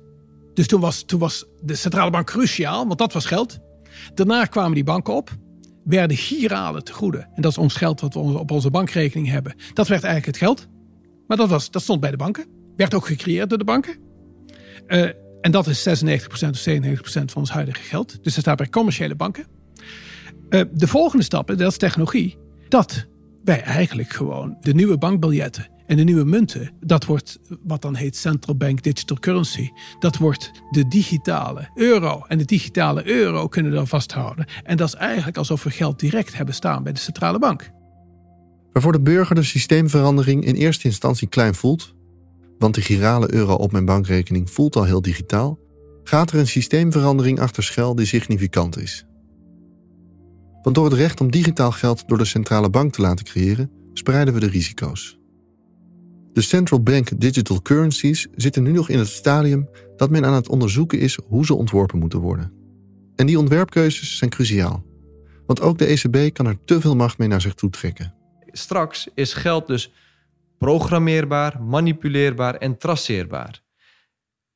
Dus 0.54 0.68
toen 0.68 0.82
was, 0.82 1.04
toen 1.04 1.20
was 1.20 1.46
de 1.62 1.76
centrale 1.76 2.12
bank 2.12 2.28
cruciaal, 2.28 2.88
want 2.88 3.00
dat 3.00 3.14
was 3.14 3.26
geld. 3.26 3.60
Daarna 4.14 4.46
kwamen 4.46 4.74
die 4.74 4.84
banken 4.84 5.14
op, 5.14 5.38
werden 5.84 6.18
giralen 6.18 6.84
te 6.84 6.94
goede. 6.94 7.18
En 7.18 7.42
dat 7.42 7.52
is 7.52 7.58
ons 7.58 7.76
geld 7.76 8.02
wat 8.02 8.14
we 8.14 8.20
op 8.20 8.52
onze 8.52 8.70
bankrekening 8.70 9.30
hebben. 9.30 9.56
Dat 9.74 9.88
werd 9.88 10.04
eigenlijk 10.04 10.38
het 10.38 10.48
geld. 10.48 10.68
Maar 11.28 11.38
dat, 11.38 11.50
was, 11.50 11.72
dat 11.72 11.82
stond 11.82 12.00
bij 12.00 12.12
de 12.12 12.18
banken. 12.18 12.46
Werd 12.76 12.94
ook 12.94 13.06
gecreëerd 13.06 13.50
door 13.50 13.58
de 13.58 13.64
banken. 13.64 13.98
Uh, 14.88 15.10
en 15.42 15.52
dat 15.52 15.68
is 15.68 15.88
96% 15.88 15.92
of 16.30 16.68
97% 16.70 17.02
van 17.04 17.28
ons 17.34 17.52
huidige 17.52 17.82
geld. 17.82 18.24
Dus 18.24 18.34
dat 18.34 18.44
staat 18.44 18.58
bij 18.58 18.70
commerciële 18.70 19.16
banken. 19.16 19.46
Uh, 20.50 20.62
de 20.72 20.88
volgende 20.88 21.24
stap, 21.24 21.48
dat 21.48 21.72
is 21.72 21.78
technologie. 21.78 22.38
Dat 22.68 23.08
wij 23.44 23.62
eigenlijk 23.62 24.10
gewoon 24.10 24.58
de 24.62 24.74
nieuwe 24.74 24.98
bankbiljetten 24.98 25.68
en 25.86 25.98
de 25.98 26.04
nieuwe 26.04 26.24
munten, 26.24 26.72
dat 26.80 27.06
wordt 27.06 27.40
wat 27.64 27.82
dan 27.82 27.96
heet 27.96 28.16
Central 28.16 28.56
Bank 28.56 28.84
Digital 28.84 29.18
Currency. 29.20 29.70
Dat 30.00 30.18
wordt 30.18 30.52
de 30.72 30.88
digitale 30.88 31.70
euro. 31.76 32.24
En 32.28 32.38
de 32.38 32.46
digitale 32.46 33.08
euro 33.08 33.48
kunnen 33.48 33.72
we 33.72 33.78
dan 33.78 33.88
vasthouden. 33.88 34.46
En 34.64 34.78
dat 34.78 34.88
is 34.88 34.94
eigenlijk 34.94 35.38
alsof 35.38 35.64
we 35.64 35.70
geld 35.70 36.00
direct 36.00 36.38
hebben 36.38 36.56
staan 36.56 36.84
bij 36.84 36.94
de 36.94 37.00
centrale 37.00 37.40
bank. 37.40 37.72
Waarvoor 38.72 38.92
de 38.92 39.02
burger 39.02 39.36
de 39.36 39.44
systeemverandering 39.44 40.46
in 40.46 40.56
eerste 40.56 40.88
instantie 40.88 41.28
klein 41.28 41.56
voelt, 41.56 41.96
want 42.58 42.76
de 42.76 42.82
girale 42.82 43.34
euro 43.34 43.54
op 43.54 43.72
mijn 43.72 43.86
bankrekening 43.86 44.50
voelt 44.50 44.76
al 44.76 44.84
heel 44.84 45.02
digitaal, 45.02 45.60
gaat 46.04 46.32
er 46.32 46.40
een 46.40 46.48
systeemverandering 46.48 47.40
achter 47.40 47.64
schuil 47.64 47.96
die 47.96 48.06
significant 48.06 48.78
is. 48.78 49.06
Want 50.62 50.76
door 50.76 50.86
het 50.86 50.94
recht 50.94 51.22
om 51.22 51.32
digitaal 51.32 51.72
geld 51.72 52.08
door 52.08 52.18
de 52.18 52.26
centrale 52.26 52.70
bank 52.70 52.94
te 52.94 53.02
laten 53.02 53.26
creëren, 53.26 53.72
spreiden 53.94 54.34
we 54.34 54.40
de 54.40 54.50
risico's. 54.50 55.22
De 56.34 56.42
central 56.42 56.84
bank 56.84 57.20
digital 57.22 57.62
currencies 57.62 58.28
zitten 58.36 58.64
nu 58.64 58.72
nog 58.72 58.90
in 58.90 59.00
het 59.00 59.08
stadium 59.08 59.70
dat 59.96 60.10
men 60.10 60.26
aan 60.26 60.34
het 60.34 60.50
onderzoeken 60.50 61.00
is 61.00 61.20
hoe 61.26 61.46
ze 61.46 61.54
ontworpen 61.56 62.00
moeten 62.00 62.20
worden. 62.20 62.54
En 63.16 63.26
die 63.26 63.40
ontwerpkeuzes 63.40 64.18
zijn 64.18 64.30
cruciaal. 64.30 64.84
Want 65.46 65.62
ook 65.62 65.78
de 65.78 65.86
ECB 65.86 66.34
kan 66.34 66.46
er 66.46 66.64
te 66.66 66.82
veel 66.82 66.96
macht 66.96 67.18
mee 67.18 67.28
naar 67.28 67.42
zich 67.42 67.54
toe 67.54 67.70
trekken. 67.70 68.14
Straks 68.52 69.08
is 69.16 69.34
geld 69.34 69.68
dus 69.68 69.92
programmeerbaar, 70.58 71.62
manipuleerbaar 71.62 72.56
en 72.56 72.78
traceerbaar. 72.78 73.62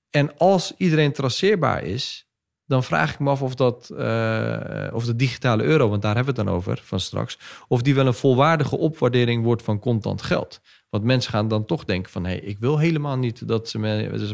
En 0.10 0.38
als 0.38 0.74
iedereen 0.78 1.12
traceerbaar 1.12 1.84
is, 1.84 2.28
dan 2.66 2.84
vraag 2.84 3.14
ik 3.14 3.20
me 3.20 3.30
af 3.30 3.42
of, 3.42 3.56
dat, 3.56 3.90
uh, 3.92 4.90
of 4.94 5.06
de 5.06 5.16
digitale 5.16 5.64
euro, 5.64 5.90
want 5.90 6.02
daar 6.02 6.16
hebben 6.16 6.34
we 6.34 6.40
het 6.40 6.50
dan 6.50 6.58
over 6.58 6.82
van 6.84 7.00
straks, 7.00 7.40
of 7.68 7.82
die 7.82 7.96
wel 7.96 8.08
een 8.08 8.14
volwaardige 8.14 8.78
opwaardering 8.78 9.44
wordt 9.44 9.62
van 9.64 9.80
contant 9.80 10.22
geld. 10.22 10.62
Want 10.90 11.04
mensen 11.04 11.32
gaan 11.32 11.48
dan 11.48 11.66
toch 11.66 11.86
denken 11.86 12.12
van... 12.12 12.26
hé, 12.26 12.30
hey, 12.30 12.40
ik 12.40 12.60
wil 12.60 12.78
helemaal 12.78 13.18
niet 13.18 13.48
dat 13.48 13.70
ze 13.70 13.80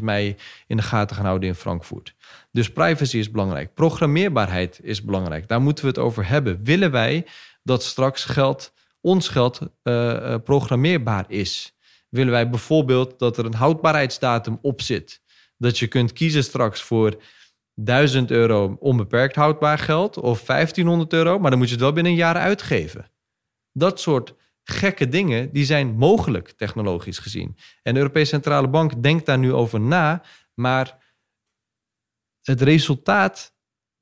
mij, 0.02 0.38
in 0.68 0.78
de 0.78 0.84
gaten 0.84 1.16
gaan 1.16 1.26
houden 1.26 1.50
in 1.50 1.56
Frankfurt. 1.56 2.16
Dus 2.52 2.72
privacy 2.72 3.18
is 3.18 3.32
belangrijk. 3.32 3.74
Programmeerbaarheid 3.74 4.80
is 4.84 5.04
belangrijk. 5.04 5.48
Daar 5.48 5.62
moeten 5.62 5.84
we 5.84 5.90
het 5.90 6.00
over 6.00 6.28
hebben. 6.28 6.64
Willen 6.64 6.92
wij 6.92 7.26
dat 7.64 7.84
straks 7.84 8.26
geld, 8.26 8.74
ons 9.02 9.28
geld, 9.28 9.60
uh, 9.84 10.36
programmeerbaar 10.44 11.26
is? 11.28 11.78
Willen 12.10 12.32
wij 12.32 12.50
bijvoorbeeld 12.50 13.20
dat 13.20 13.38
er 13.38 13.46
een 13.46 13.54
houdbaarheidsdatum 13.54 14.60
op 14.62 14.82
zit? 14.82 15.22
Dat 15.58 15.80
je 15.80 15.88
kunt 15.88 16.14
kiezen 16.14 16.44
straks 16.44 16.82
voor 16.82 17.22
1000 17.74 18.32
euro 18.32 18.76
onbeperkt 18.80 19.36
houdbaar 19.36 19.78
geld... 19.78 20.18
of 20.18 20.44
1500 20.44 21.14
euro, 21.14 21.40
maar 21.40 21.50
dan 21.50 21.60
moet 21.60 21.68
je 21.68 21.74
het 21.74 21.84
wel 21.84 21.94
binnen 21.94 22.12
een 22.12 22.18
jaar 22.18 22.36
uitgeven. 22.36 23.12
Dat 23.72 24.00
soort 24.00 24.34
gekke 24.64 25.08
dingen, 25.08 25.52
die 25.52 25.66
zijn 25.66 25.96
mogelijk 25.96 26.52
technologisch 26.52 27.20
gezien. 27.20 27.58
En 27.82 27.94
de 27.94 28.00
Europese 28.00 28.30
Centrale 28.30 28.70
Bank 28.70 29.04
denkt 29.04 29.26
daar 29.26 29.40
nu 29.40 29.54
over 29.54 29.80
na, 29.80 30.24
maar 30.54 31.16
het 32.42 32.62
resultaat 32.62 33.54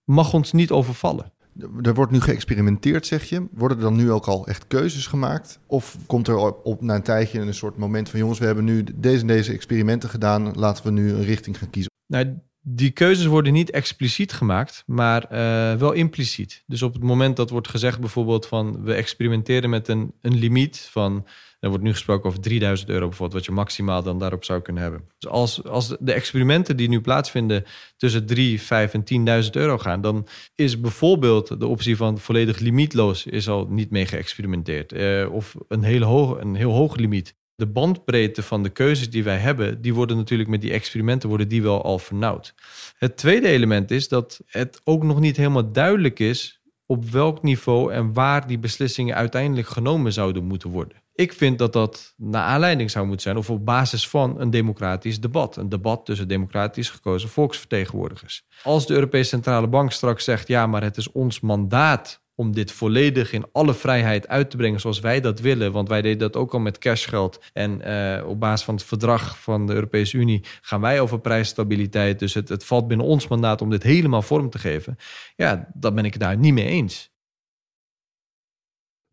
mag 0.03 0.33
ons 0.33 0.51
niet 0.51 0.71
overvallen. 0.71 1.33
Er 1.81 1.93
wordt 1.93 2.11
nu 2.11 2.21
geëxperimenteerd, 2.21 3.05
zeg 3.05 3.23
je. 3.23 3.47
Worden 3.51 3.77
er 3.77 3.83
dan 3.83 3.95
nu 3.95 4.11
ook 4.11 4.25
al 4.25 4.47
echt 4.47 4.67
keuzes 4.67 5.07
gemaakt? 5.07 5.59
Of 5.67 5.97
komt 6.05 6.27
er 6.27 6.37
op 6.63 6.81
na 6.81 6.95
een 6.95 7.01
tijdje 7.01 7.39
een 7.39 7.53
soort 7.53 7.77
moment 7.77 8.09
van... 8.09 8.19
jongens, 8.19 8.39
we 8.39 8.45
hebben 8.45 8.63
nu 8.63 8.83
deze 8.95 9.21
en 9.21 9.27
deze 9.27 9.53
experimenten 9.53 10.09
gedaan... 10.09 10.51
laten 10.53 10.83
we 10.83 10.91
nu 10.91 11.11
een 11.11 11.23
richting 11.23 11.57
gaan 11.57 11.69
kiezen? 11.69 11.91
Nou, 12.07 12.41
die 12.63 12.91
keuzes 12.91 13.25
worden 13.25 13.53
niet 13.53 13.71
expliciet 13.71 14.33
gemaakt, 14.33 14.83
maar 14.85 15.23
uh, 15.31 15.79
wel 15.79 15.91
impliciet. 15.91 16.63
Dus 16.67 16.81
op 16.81 16.93
het 16.93 17.03
moment 17.03 17.35
dat 17.35 17.49
wordt 17.49 17.67
gezegd 17.67 17.99
bijvoorbeeld 17.99 18.45
van 18.45 18.83
we 18.83 18.93
experimenteren 18.93 19.69
met 19.69 19.87
een, 19.87 20.13
een 20.21 20.37
limiet 20.37 20.87
van, 20.91 21.27
er 21.59 21.69
wordt 21.69 21.83
nu 21.83 21.91
gesproken 21.91 22.29
over 22.29 22.41
3000 22.41 22.89
euro 22.89 23.07
bijvoorbeeld, 23.07 23.33
wat 23.33 23.45
je 23.45 23.51
maximaal 23.51 24.03
dan 24.03 24.19
daarop 24.19 24.43
zou 24.43 24.61
kunnen 24.61 24.81
hebben. 24.81 25.03
Dus 25.17 25.29
als, 25.29 25.63
als 25.63 25.95
de 25.99 26.13
experimenten 26.13 26.77
die 26.77 26.89
nu 26.89 27.01
plaatsvinden 27.01 27.63
tussen 27.97 28.25
3, 28.25 28.61
5 28.61 28.93
en 28.93 29.43
10.000 29.43 29.49
euro 29.51 29.77
gaan, 29.77 30.01
dan 30.01 30.27
is 30.55 30.79
bijvoorbeeld 30.79 31.59
de 31.59 31.67
optie 31.67 31.97
van 31.97 32.17
volledig 32.17 32.59
limietloos 32.59 33.25
is 33.25 33.49
al 33.49 33.67
niet 33.69 33.89
mee 33.89 34.05
geëxperimenteerd. 34.05 34.93
Uh, 34.93 35.33
of 35.33 35.55
een, 35.67 35.83
hele 35.83 36.05
hoog, 36.05 36.39
een 36.39 36.55
heel 36.55 36.71
hoog 36.71 36.95
limiet 36.95 37.39
de 37.61 37.67
bandbreedte 37.67 38.43
van 38.43 38.63
de 38.63 38.69
keuzes 38.69 39.09
die 39.09 39.23
wij 39.23 39.37
hebben, 39.37 39.81
die 39.81 39.93
worden 39.93 40.17
natuurlijk 40.17 40.49
met 40.49 40.61
die 40.61 40.71
experimenten 40.71 41.29
worden 41.29 41.47
die 41.47 41.61
wel 41.61 41.83
al 41.83 41.99
vernauwd. 41.99 42.53
Het 42.97 43.17
tweede 43.17 43.47
element 43.47 43.91
is 43.91 44.07
dat 44.07 44.41
het 44.45 44.81
ook 44.83 45.03
nog 45.03 45.19
niet 45.19 45.37
helemaal 45.37 45.71
duidelijk 45.71 46.19
is 46.19 46.61
op 46.85 47.09
welk 47.09 47.43
niveau 47.43 47.93
en 47.93 48.13
waar 48.13 48.47
die 48.47 48.59
beslissingen 48.59 49.15
uiteindelijk 49.15 49.67
genomen 49.67 50.13
zouden 50.13 50.43
moeten 50.43 50.69
worden. 50.69 50.97
Ik 51.13 51.33
vind 51.33 51.57
dat 51.57 51.73
dat 51.73 52.13
naar 52.17 52.43
aanleiding 52.43 52.91
zou 52.91 53.05
moeten 53.05 53.23
zijn 53.23 53.37
of 53.37 53.49
op 53.49 53.65
basis 53.65 54.09
van 54.09 54.39
een 54.39 54.49
democratisch 54.49 55.19
debat. 55.19 55.55
Een 55.55 55.69
debat 55.69 56.05
tussen 56.05 56.27
democratisch 56.27 56.89
gekozen 56.89 57.29
volksvertegenwoordigers. 57.29 58.43
Als 58.63 58.87
de 58.87 58.93
Europese 58.93 59.29
Centrale 59.29 59.67
Bank 59.67 59.91
straks 59.91 60.23
zegt: 60.23 60.47
ja, 60.47 60.67
maar 60.67 60.83
het 60.83 60.97
is 60.97 61.11
ons 61.11 61.39
mandaat 61.39 62.20
om 62.35 62.53
dit 62.53 62.71
volledig 62.71 63.31
in 63.33 63.45
alle 63.51 63.73
vrijheid 63.73 64.27
uit 64.27 64.49
te 64.49 64.57
brengen 64.57 64.79
zoals 64.79 64.99
wij 64.99 65.21
dat 65.21 65.39
willen. 65.39 65.71
Want 65.71 65.89
wij 65.89 66.01
deden 66.01 66.19
dat 66.19 66.35
ook 66.35 66.53
al 66.53 66.59
met 66.59 66.77
cashgeld. 66.77 67.39
En 67.53 67.81
uh, 67.87 68.27
op 68.27 68.39
basis 68.39 68.65
van 68.65 68.75
het 68.75 68.83
verdrag 68.83 69.41
van 69.41 69.67
de 69.67 69.73
Europese 69.73 70.17
Unie 70.17 70.43
gaan 70.61 70.81
wij 70.81 70.99
over 70.99 71.19
prijsstabiliteit. 71.19 72.19
Dus 72.19 72.33
het, 72.33 72.49
het 72.49 72.65
valt 72.65 72.87
binnen 72.87 73.05
ons 73.05 73.27
mandaat 73.27 73.61
om 73.61 73.69
dit 73.69 73.83
helemaal 73.83 74.21
vorm 74.21 74.49
te 74.49 74.59
geven. 74.59 74.97
Ja, 75.35 75.69
dat 75.73 75.95
ben 75.95 76.05
ik 76.05 76.19
daar 76.19 76.37
niet 76.37 76.53
mee 76.53 76.67
eens. 76.67 77.11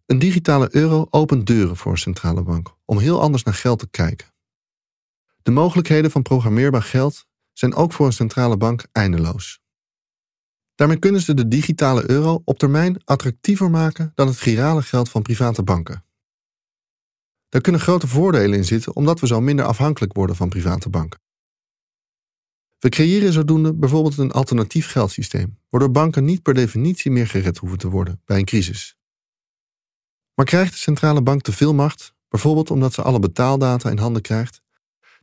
Een 0.06 0.18
digitale 0.18 0.68
euro 0.70 1.06
opent 1.10 1.46
deuren 1.46 1.76
voor 1.76 1.92
een 1.92 1.98
centrale 1.98 2.42
bank 2.42 2.74
om 2.84 2.98
heel 2.98 3.20
anders 3.20 3.42
naar 3.42 3.54
geld 3.54 3.78
te 3.78 3.88
kijken. 3.90 4.26
De 5.42 5.50
mogelijkheden 5.50 6.10
van 6.10 6.22
programmeerbaar 6.22 6.82
geld 6.82 7.26
zijn 7.52 7.74
ook 7.74 7.92
voor 7.92 8.06
een 8.06 8.12
centrale 8.12 8.56
bank 8.56 8.86
eindeloos. 8.92 9.60
Daarmee 10.78 10.98
kunnen 10.98 11.20
ze 11.20 11.34
de 11.34 11.48
digitale 11.48 12.10
euro 12.10 12.42
op 12.44 12.58
termijn 12.58 13.04
attractiever 13.04 13.70
maken 13.70 14.12
dan 14.14 14.26
het 14.26 14.36
girale 14.36 14.82
geld 14.82 15.08
van 15.08 15.22
private 15.22 15.62
banken. 15.62 16.04
Daar 17.48 17.60
kunnen 17.60 17.80
grote 17.80 18.06
voordelen 18.06 18.58
in 18.58 18.64
zitten 18.64 18.96
omdat 18.96 19.20
we 19.20 19.26
zo 19.26 19.40
minder 19.40 19.64
afhankelijk 19.64 20.12
worden 20.12 20.36
van 20.36 20.48
private 20.48 20.88
banken. 20.88 21.20
We 22.78 22.88
creëren 22.88 23.32
zodoende 23.32 23.74
bijvoorbeeld 23.74 24.18
een 24.18 24.30
alternatief 24.30 24.90
geldsysteem, 24.90 25.58
waardoor 25.68 25.90
banken 25.90 26.24
niet 26.24 26.42
per 26.42 26.54
definitie 26.54 27.10
meer 27.10 27.26
gered 27.26 27.58
hoeven 27.58 27.78
te 27.78 27.88
worden 27.88 28.22
bij 28.24 28.38
een 28.38 28.44
crisis. 28.44 28.96
Maar 30.34 30.46
krijgt 30.46 30.72
de 30.72 30.78
centrale 30.78 31.22
bank 31.22 31.42
te 31.42 31.52
veel 31.52 31.74
macht, 31.74 32.14
bijvoorbeeld 32.28 32.70
omdat 32.70 32.92
ze 32.92 33.02
alle 33.02 33.18
betaaldata 33.18 33.90
in 33.90 33.98
handen 33.98 34.22
krijgt, 34.22 34.62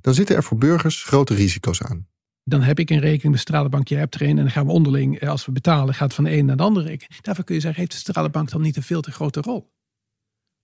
dan 0.02 0.14
zitten 0.14 0.36
er 0.36 0.44
voor 0.44 0.58
burgers 0.58 1.04
grote 1.04 1.34
risico's 1.34 1.82
aan. 1.82 2.08
Dan 2.48 2.62
heb 2.62 2.80
ik 2.80 2.90
een 2.90 3.00
rekening 3.00 3.24
met 3.24 3.32
de 3.34 3.38
centrale 3.38 3.70
bank, 3.70 3.88
je 3.88 3.96
hebt 3.96 4.16
er 4.16 4.22
een. 4.22 4.30
En 4.30 4.36
dan 4.36 4.52
gaan 4.52 4.66
we 4.66 4.72
onderling, 4.72 5.20
eh, 5.20 5.30
als 5.30 5.46
we 5.46 5.52
betalen, 5.52 5.94
gaat 5.94 6.14
van 6.14 6.24
de 6.24 6.38
een 6.38 6.46
naar 6.46 6.58
de 6.58 6.64
andere 6.64 6.86
rekening. 6.86 7.22
Daarvoor 7.22 7.44
kun 7.44 7.56
je 7.56 7.62
zeggen, 7.62 7.80
heeft 7.80 7.92
de 7.92 7.98
centrale 7.98 8.30
bank 8.30 8.50
dan 8.50 8.62
niet 8.62 8.76
een 8.76 8.84
veel 8.84 9.02
te 9.02 9.12
grote 9.12 9.42
rol? 9.42 9.74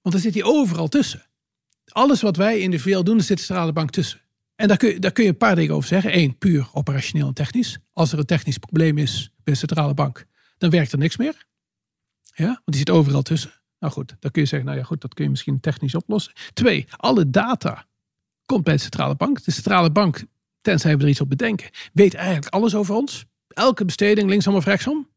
Want 0.02 0.16
dan 0.16 0.24
zit 0.24 0.34
hij 0.34 0.44
overal 0.44 0.88
tussen. 0.88 1.26
Alles 1.86 2.22
wat 2.22 2.36
wij 2.36 2.60
individueel 2.60 3.04
doen, 3.04 3.22
zit 3.22 3.38
de 3.38 3.44
centrale 3.44 3.74
bank 3.74 3.90
tussen. 3.90 4.22
En 4.56 4.68
daar 4.68 4.78
kun, 4.78 4.90
je, 4.90 5.00
daar 5.00 5.12
kun 5.12 5.24
je 5.24 5.30
een 5.30 5.38
paar 5.38 5.56
dingen 5.56 5.76
over 5.76 5.88
zeggen. 5.88 6.18
Eén, 6.18 6.38
puur 6.38 6.70
operationeel 6.74 7.28
en 7.28 7.34
technisch. 7.34 7.80
Als 7.94 8.12
er 8.12 8.20
een 8.20 8.26
technisch 8.26 8.58
probleem 8.58 8.98
is 8.98 9.32
bij 9.44 9.54
de 9.54 9.60
centrale 9.60 9.94
bank, 9.94 10.26
dan 10.58 10.70
werkt 10.70 10.92
er 10.92 10.98
niks 10.98 11.18
meer. 11.18 11.46
Ja, 12.34 12.46
want 12.46 12.62
die 12.66 12.78
zit 12.78 12.90
overal 12.90 13.22
tussen. 13.22 13.52
Nou 13.80 13.94
goed, 13.94 14.16
dan 14.20 14.32
kun 14.32 14.42
je 14.42 14.48
zeggen, 14.48 14.68
nou 14.68 14.80
ja 14.80 14.86
goed, 14.86 15.02
dat 15.02 15.14
kun 15.14 15.24
je 15.24 15.30
misschien 15.30 15.60
technisch 15.60 15.96
oplossen. 15.96 16.34
Twee, 16.54 16.86
alle 16.90 17.30
data 17.30 17.88
komt 18.46 18.64
bij 18.64 18.74
de 18.74 18.80
centrale 18.80 19.16
bank. 19.16 19.44
De 19.44 19.52
centrale 19.52 19.92
bank, 19.92 20.24
tenzij 20.62 20.98
we 20.98 21.04
er 21.04 21.10
iets 21.10 21.22
op 21.22 21.30
bedenken, 21.30 21.70
weet 21.94 22.14
eigenlijk 22.14 22.54
alles 22.54 22.76
over 22.76 22.96
ons. 22.96 23.26
Elke 23.48 23.86
besteding, 23.86 24.30
linksom 24.30 24.56
of 24.56 24.66
rechtsom. 24.66 25.10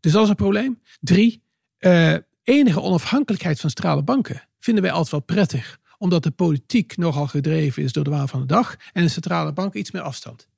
Dus 0.00 0.12
dat 0.12 0.22
is 0.22 0.28
een 0.28 0.34
probleem. 0.34 0.80
Drie, 1.00 1.42
uh, 1.78 2.14
enige 2.42 2.80
onafhankelijkheid 2.80 3.60
van 3.60 3.70
centrale 3.70 4.02
banken 4.02 4.48
vinden 4.58 4.82
wij 4.82 4.92
altijd 4.92 5.10
wel 5.10 5.20
prettig. 5.20 5.78
Omdat 5.98 6.22
de 6.22 6.30
politiek 6.30 6.96
nogal 6.96 7.26
gedreven 7.26 7.82
is 7.82 7.92
door 7.92 8.04
de 8.04 8.10
waan 8.10 8.28
van 8.28 8.40
de 8.40 8.46
dag. 8.46 8.76
En 8.92 9.02
de 9.02 9.08
centrale 9.08 9.52
bank 9.52 9.74
iets 9.74 9.90
meer 9.90 10.02
afstand. 10.02 10.48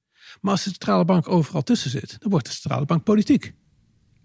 Maar 0.40 0.52
als 0.52 0.64
de 0.64 0.70
centrale 0.70 1.04
bank 1.04 1.28
overal 1.28 1.62
tussen 1.62 1.90
zit, 1.90 2.16
dan 2.20 2.30
wordt 2.30 2.46
de 2.46 2.52
centrale 2.52 2.86
bank 2.86 3.04
politiek. 3.04 3.54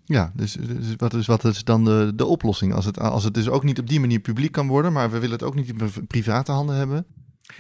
Ja, 0.06 0.32
dus, 0.36 0.54
dus, 0.54 0.96
wat, 0.98 1.14
is, 1.14 1.26
wat 1.26 1.44
is 1.44 1.64
dan 1.64 1.86
de, 1.86 2.12
de 2.16 2.26
oplossing? 2.26 2.74
Als 2.74 2.86
het, 2.86 3.00
als 3.00 3.24
het 3.24 3.34
dus 3.34 3.50
ook 3.50 3.64
niet 3.64 3.80
op 3.80 3.88
die 3.88 4.00
manier 4.00 4.20
publiek 4.20 4.52
kan 4.52 4.68
worden, 4.68 4.94
maar 4.94 5.12
we 5.12 5.20
willen 5.20 5.36
het 5.36 5.44
ook 5.44 5.56
niet 5.56 5.68
in 5.68 6.08
private 6.08 6.52
handen 6.52 6.76
hebben? 6.76 7.06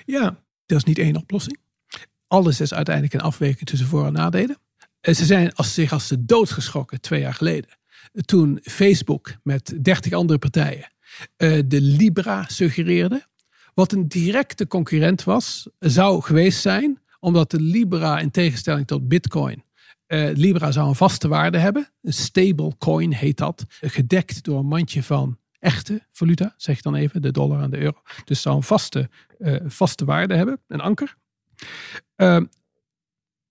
Ja, 0.05 0.43
dat 0.65 0.77
is 0.77 0.83
niet 0.83 0.97
één 0.97 1.15
oplossing. 1.15 1.57
Alles 2.27 2.61
is 2.61 2.73
uiteindelijk 2.73 3.13
een 3.15 3.21
afweging 3.21 3.65
tussen 3.69 3.87
voor- 3.87 4.05
en 4.05 4.13
nadelen. 4.13 4.57
En 5.01 5.15
ze 5.15 5.25
zijn 5.25 5.53
als, 5.53 5.73
zich 5.73 5.91
als 5.91 6.07
de 6.07 6.25
dood 6.25 6.49
geschrokken 6.51 7.01
twee 7.01 7.19
jaar 7.21 7.33
geleden. 7.33 7.69
Toen 8.25 8.59
Facebook 8.61 9.35
met 9.43 9.77
dertig 9.81 10.13
andere 10.13 10.39
partijen 10.39 10.91
uh, 11.37 11.61
de 11.65 11.81
Libra 11.81 12.45
suggereerde. 12.47 13.25
Wat 13.73 13.91
een 13.91 14.07
directe 14.07 14.67
concurrent 14.67 15.23
was, 15.23 15.69
zou 15.79 16.21
geweest 16.21 16.61
zijn, 16.61 17.01
omdat 17.19 17.51
de 17.51 17.59
Libra 17.59 18.19
in 18.19 18.31
tegenstelling 18.31 18.87
tot 18.87 19.07
Bitcoin 19.07 19.63
uh, 20.07 20.29
Libra 20.33 20.71
zou 20.71 20.87
een 20.87 20.95
vaste 20.95 21.27
waarde 21.27 21.57
hebben. 21.57 21.89
Een 22.01 22.13
stable 22.13 22.77
coin 22.77 23.13
heet 23.13 23.37
dat. 23.37 23.65
Gedekt 23.81 24.43
door 24.43 24.59
een 24.59 24.65
mandje 24.65 25.03
van 25.03 25.37
echte 25.59 26.05
valuta, 26.11 26.53
zeg 26.57 26.81
dan 26.81 26.95
even, 26.95 27.21
de 27.21 27.31
dollar 27.31 27.61
en 27.61 27.69
de 27.69 27.77
euro. 27.77 28.01
Dus 28.25 28.41
zou 28.41 28.55
een 28.55 28.63
vaste, 28.63 29.09
vaste 29.65 30.05
waarde 30.05 30.35
hebben, 30.35 30.59
een 30.67 30.81
anker. 30.81 31.15
Uh, 32.17 32.35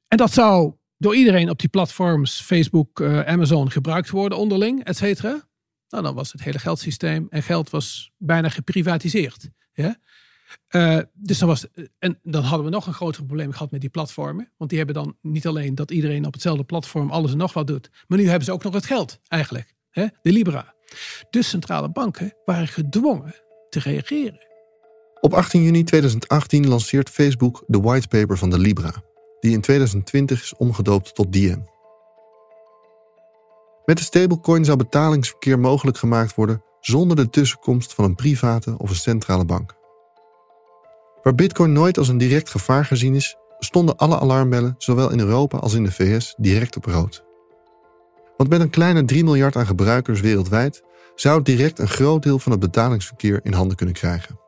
en 0.09 0.17
dat 0.17 0.33
zou 0.33 0.75
door 0.99 1.17
iedereen 1.17 1.51
op 1.51 1.59
die 1.59 1.69
platforms, 1.69 2.41
Facebook, 2.41 3.01
uh, 3.01 3.21
Amazon, 3.21 3.71
gebruikt 3.71 4.11
worden 4.11 4.39
onderling, 4.39 4.85
et 4.85 4.97
cetera. 4.97 5.49
Nou, 5.89 6.03
dan 6.03 6.15
was 6.15 6.33
het 6.33 6.43
hele 6.43 6.59
geldsysteem 6.59 7.27
en 7.31 7.43
geld 7.43 7.71
was 7.71 8.11
bijna 8.17 8.49
geprivatiseerd. 8.49 9.51
Ja? 9.73 9.97
Uh, 10.71 11.01
dus 11.13 11.39
dan, 11.39 11.49
was, 11.49 11.67
en 11.99 12.19
dan 12.23 12.43
hadden 12.43 12.65
we 12.65 12.73
nog 12.73 12.87
een 12.87 12.95
groter 12.95 13.25
probleem 13.25 13.53
gehad 13.53 13.71
met 13.71 13.81
die 13.81 13.91
platformen. 13.91 14.53
Want 14.57 14.71
die 14.71 14.79
hebben 14.79 14.97
dan 14.97 15.17
niet 15.21 15.47
alleen 15.47 15.75
dat 15.75 15.91
iedereen 15.91 16.27
op 16.27 16.33
hetzelfde 16.33 16.65
platform 16.65 17.11
alles 17.11 17.31
en 17.31 17.37
nog 17.37 17.53
wat 17.53 17.67
doet. 17.67 17.91
Maar 18.07 18.19
nu 18.19 18.25
hebben 18.25 18.45
ze 18.45 18.53
ook 18.53 18.63
nog 18.63 18.75
het 18.75 18.87
geld 18.87 19.21
eigenlijk. 19.29 19.75
Hè? 19.91 20.07
De 20.23 20.33
Libra. 20.33 20.75
Dus 21.31 21.49
centrale 21.49 21.91
banken 21.91 22.35
waren 22.45 22.69
gedwongen 22.69 23.35
te 23.69 23.79
reageren. 23.79 24.54
Op 25.25 25.35
18 25.35 25.63
juni 25.63 25.85
2018 25.85 26.69
lanceert 26.69 27.11
Facebook 27.11 27.63
de 27.67 27.81
whitepaper 27.81 28.39
van 28.39 28.51
de 28.51 28.59
Libra. 28.59 28.93
Die 29.41 29.53
in 29.53 29.61
2020 29.61 30.43
is 30.43 30.55
omgedoopt 30.57 31.15
tot 31.15 31.33
Diem. 31.33 31.65
Met 33.85 33.97
de 33.97 34.03
stablecoin 34.03 34.65
zou 34.65 34.77
betalingsverkeer 34.77 35.59
mogelijk 35.59 35.97
gemaakt 35.97 36.35
worden 36.35 36.63
zonder 36.81 37.17
de 37.17 37.31
tussenkomst 37.31 37.95
van 37.95 38.05
een 38.05 38.15
private 38.15 38.75
of 38.79 38.91
een 38.91 38.97
centrale 38.97 39.45
bank. 39.45 39.75
Waar 41.23 41.35
Bitcoin 41.35 41.73
nooit 41.73 41.99
als 41.99 42.09
een 42.09 42.19
direct 42.19 42.51
gevaar 42.51 42.85
gezien 42.85 43.15
is, 43.15 43.37
stonden 43.59 43.97
alle 43.97 44.21
alarmbellen, 44.21 44.75
zowel 44.79 45.11
in 45.11 45.21
Europa 45.21 45.59
als 45.59 45.75
in 45.75 45.85
de 45.85 45.93
VS, 45.93 46.35
direct 46.37 46.77
op 46.77 46.85
rood. 46.85 47.25
Want 48.37 48.51
met 48.51 48.61
een 48.61 48.71
kleine 48.71 49.05
3 49.05 49.25
miljard 49.25 49.57
aan 49.57 49.67
gebruikers 49.67 50.21
wereldwijd 50.21 50.83
zou 51.15 51.37
het 51.37 51.47
direct 51.47 51.79
een 51.79 51.89
groot 51.89 52.23
deel 52.23 52.39
van 52.39 52.53
het 52.53 52.61
betalingsverkeer 52.61 53.41
in 53.43 53.53
handen 53.53 53.77
kunnen 53.77 53.95
krijgen. 53.95 54.43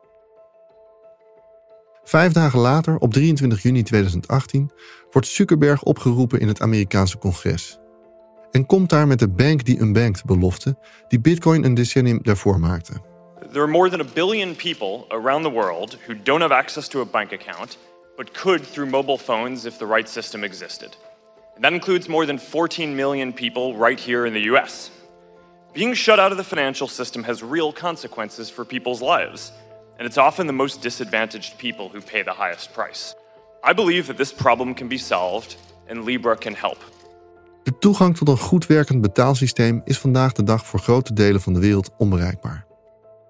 Vijf 2.07 2.31
dagen 2.31 2.59
later, 2.59 2.97
op 2.97 3.13
23 3.13 3.61
juni 3.61 3.83
2018, 3.83 4.71
wordt 5.11 5.27
Zuckerberg 5.27 5.83
opgeroepen 5.83 6.39
in 6.39 6.47
het 6.47 6.61
Amerikaanse 6.61 7.17
congres. 7.17 7.77
En 8.51 8.65
komt 8.65 8.89
daar 8.89 9.07
met 9.07 9.19
de 9.19 9.29
bank 9.29 9.65
die 9.65 9.79
unbanked 9.79 10.25
belofte 10.25 10.77
die 11.07 11.19
Bitcoin 11.19 11.63
een 11.63 11.73
decennium 11.73 12.19
daarvoor 12.21 12.59
maakte. 12.59 12.93
There 13.39 13.61
are 13.61 13.71
more 13.71 13.89
than 13.89 13.99
a 13.99 14.09
billion 14.13 14.55
people 14.55 15.05
around 15.07 15.43
the 15.43 15.51
world 15.51 15.97
who 16.05 16.13
don't 16.23 16.41
have 16.41 16.53
access 16.53 16.87
to 16.87 17.01
a 17.01 17.05
bank 17.05 17.33
account, 17.33 17.77
but 18.15 18.31
could 18.31 18.71
through 18.71 18.91
mobile 18.91 19.17
phones 19.17 19.65
if 19.65 19.77
the 19.77 19.87
right 19.87 20.09
system 20.09 20.43
existed. 20.43 20.97
And 21.53 21.63
that 21.63 21.71
includes 21.71 22.07
more 22.07 22.25
than 22.25 22.39
14 22.39 22.95
million 22.95 23.33
people 23.33 23.85
right 23.87 24.05
here 24.05 24.27
in 24.27 24.33
the 24.33 24.51
US. 24.55 24.91
Being 25.73 25.95
shut 25.95 26.19
out 26.19 26.31
of 26.31 26.37
the 26.37 26.55
financial 26.55 26.87
system 26.87 27.23
has 27.23 27.41
real 27.41 27.73
consequences 27.73 28.49
for 28.49 28.65
people's 28.65 29.01
lives, 29.01 29.51
and 29.97 30.07
it's 30.07 30.17
often 30.17 30.45
the 30.45 30.53
most 30.53 30.81
disadvantaged 30.81 31.57
people 31.57 31.89
who 31.91 31.99
pay 32.11 32.23
the 32.23 32.33
highest 32.37 32.71
price. 32.71 33.15
I 33.69 33.73
believe 33.73 34.05
that 34.05 34.17
this 34.17 34.33
problem 34.33 34.73
can 34.73 34.87
be 34.87 34.97
solved, 34.97 35.57
and 35.89 36.03
Libra 36.03 36.35
can 36.35 36.55
help. 36.55 36.95
De 37.63 37.77
toegang 37.77 38.17
tot 38.17 38.27
een 38.27 38.37
goed 38.37 38.65
werkend 38.65 39.01
betaalsysteem 39.01 39.81
is 39.83 39.99
vandaag 39.99 40.31
de 40.31 40.43
dag 40.43 40.65
voor 40.65 40.79
grote 40.79 41.13
delen 41.13 41.41
van 41.41 41.53
de 41.53 41.59
wereld 41.59 41.89
onbereikbaar. 41.97 42.65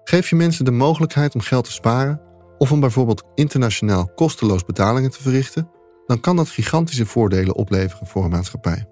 Geef 0.04 0.28
je 0.30 0.36
mensen 0.36 0.64
de 0.64 0.70
mogelijkheid 0.70 1.34
om 1.34 1.40
geld 1.40 1.64
te 1.64 1.72
sparen 1.72 2.20
of 2.58 2.72
om 2.72 2.80
bijvoorbeeld 2.80 3.24
internationaal 3.34 4.10
kosteloos 4.14 4.64
betalingen 4.64 5.10
te 5.10 5.22
verrichten, 5.22 5.70
dan 6.06 6.20
kan 6.20 6.36
dat 6.36 6.48
gigantische 6.48 7.06
voordelen 7.06 7.54
opleveren 7.54 8.06
voor 8.06 8.24
een 8.24 8.30
maatschappij. 8.30 8.86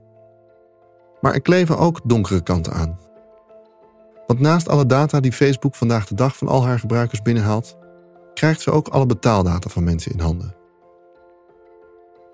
Maar 1.21 1.35
er 1.35 1.41
kleven 1.41 1.79
ook 1.79 2.01
donkere 2.05 2.43
kanten 2.43 2.73
aan. 2.73 2.99
Want 4.27 4.41
naast 4.41 4.69
alle 4.69 4.87
data 4.87 5.21
die 5.21 5.33
Facebook 5.33 5.75
vandaag 5.75 6.07
de 6.07 6.15
dag 6.15 6.37
van 6.37 6.49
al 6.49 6.65
haar 6.65 6.79
gebruikers 6.79 7.23
binnenhaalt, 7.23 7.77
krijgt 8.35 8.61
ze 8.61 8.71
ook 8.71 8.89
alle 8.89 9.07
betaaldata 9.07 9.71
van 9.71 9.85
mensen 9.85 10.13
in 10.13 10.21
handen. 10.21 10.55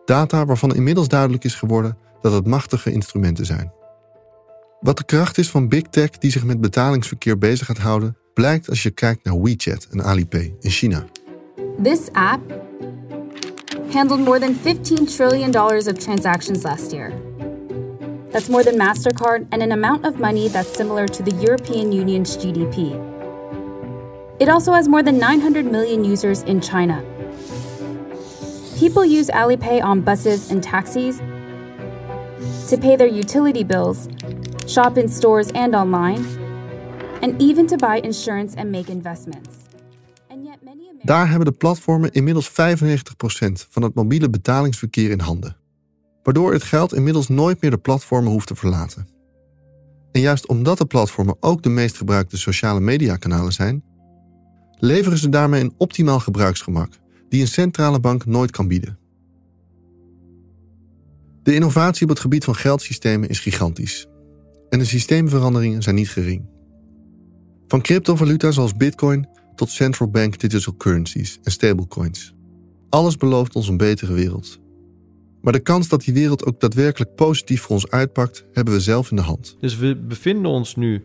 Data 0.04 0.46
waarvan 0.46 0.74
inmiddels 0.74 1.08
duidelijk 1.08 1.44
is 1.44 1.54
geworden 1.54 1.98
dat 2.20 2.32
het 2.32 2.46
machtige 2.46 2.92
instrumenten 2.92 3.46
zijn. 3.46 3.72
Wat 4.80 4.96
de 4.96 5.04
kracht 5.04 5.38
is 5.38 5.50
van 5.50 5.68
Big 5.68 5.82
Tech 5.82 6.10
die 6.10 6.30
zich 6.30 6.44
met 6.44 6.60
betalingsverkeer 6.60 7.38
bezig 7.38 7.66
gaat 7.66 7.78
houden, 7.78 8.16
blijkt 8.34 8.68
als 8.68 8.82
je 8.82 8.90
kijkt 8.90 9.24
naar 9.24 9.40
WeChat 9.40 9.86
en 9.90 10.04
Alipay 10.04 10.54
in 10.60 10.70
China. 10.70 11.04
This 11.82 12.00
app 12.12 12.60
handled 13.92 14.24
more 14.24 14.38
than 14.38 14.54
15 14.54 15.06
trillion 15.06 15.50
dollars 15.50 15.86
of 15.86 15.92
transactions 15.92 16.62
last 16.62 16.90
year. 16.90 17.12
That's 18.32 18.48
more 18.48 18.62
than 18.62 18.76
Mastercard 18.76 19.46
and 19.52 19.62
an 19.62 19.72
amount 19.72 20.06
of 20.06 20.18
money 20.18 20.48
that's 20.48 20.74
similar 20.74 21.06
to 21.06 21.22
the 21.22 21.32
European 21.32 21.92
Union's 21.92 22.36
GDP. 22.36 22.96
It 24.40 24.48
also 24.48 24.72
has 24.72 24.88
more 24.88 25.02
than 25.02 25.18
900 25.18 25.66
million 25.66 26.04
users 26.04 26.42
in 26.42 26.60
China. 26.60 27.04
People 28.78 29.04
use 29.04 29.28
Alipay 29.28 29.82
on 29.82 30.00
buses 30.00 30.50
and 30.50 30.62
taxis 30.62 31.18
to 32.70 32.78
pay 32.78 32.96
their 32.96 33.06
utility 33.06 33.64
bills, 33.64 34.08
shop 34.66 34.96
in 34.96 35.08
stores 35.08 35.50
and 35.54 35.74
online, 35.74 36.24
and 37.22 37.40
even 37.40 37.66
to 37.66 37.76
buy 37.76 38.00
insurance 38.02 38.54
and 38.56 38.72
make 38.72 38.88
investments. 38.88 39.62
Daar 41.02 41.28
hebben 41.28 41.46
de 41.46 41.52
platformen 41.52 42.12
inmiddels 42.12 42.48
95% 42.48 42.52
van 43.70 43.82
het 43.82 43.94
mobiele 43.94 44.30
betalingsverkeer 44.30 45.10
in 45.10 45.20
handen. 45.20 45.56
Waardoor 46.22 46.52
het 46.52 46.62
geld 46.62 46.94
inmiddels 46.94 47.28
nooit 47.28 47.60
meer 47.60 47.70
de 47.70 47.78
platformen 47.78 48.32
hoeft 48.32 48.46
te 48.46 48.54
verlaten. 48.54 49.08
En 50.12 50.20
juist 50.20 50.46
omdat 50.46 50.78
de 50.78 50.86
platformen 50.86 51.36
ook 51.40 51.62
de 51.62 51.68
meest 51.68 51.96
gebruikte 51.96 52.38
sociale 52.38 52.80
mediakanalen 52.80 53.52
zijn, 53.52 53.84
leveren 54.78 55.18
ze 55.18 55.28
daarmee 55.28 55.60
een 55.60 55.74
optimaal 55.76 56.20
gebruiksgemak 56.20 56.98
die 57.28 57.40
een 57.40 57.46
centrale 57.46 58.00
bank 58.00 58.26
nooit 58.26 58.50
kan 58.50 58.68
bieden. 58.68 58.98
De 61.42 61.54
innovatie 61.54 62.02
op 62.02 62.08
het 62.08 62.20
gebied 62.20 62.44
van 62.44 62.54
geldsystemen 62.54 63.28
is 63.28 63.40
gigantisch. 63.40 64.06
En 64.68 64.78
de 64.78 64.84
systeemveranderingen 64.84 65.82
zijn 65.82 65.94
niet 65.94 66.10
gering. 66.10 66.50
Van 67.66 67.80
cryptovaluta 67.80 68.50
zoals 68.50 68.76
Bitcoin 68.76 69.28
tot 69.54 69.70
central 69.70 70.10
bank 70.10 70.38
digital 70.38 70.76
currencies 70.76 71.38
en 71.42 71.52
stablecoins. 71.52 72.34
Alles 72.88 73.16
belooft 73.16 73.54
ons 73.54 73.68
een 73.68 73.76
betere 73.76 74.12
wereld. 74.12 74.61
Maar 75.42 75.52
de 75.52 75.60
kans 75.60 75.88
dat 75.88 76.00
die 76.00 76.14
wereld 76.14 76.46
ook 76.46 76.60
daadwerkelijk 76.60 77.14
positief 77.14 77.62
voor 77.62 77.70
ons 77.70 77.90
uitpakt, 77.90 78.44
hebben 78.52 78.74
we 78.74 78.80
zelf 78.80 79.10
in 79.10 79.16
de 79.16 79.22
hand. 79.22 79.56
Dus 79.60 79.76
we 79.76 79.96
bevinden 79.96 80.50
ons 80.50 80.76
nu 80.76 81.02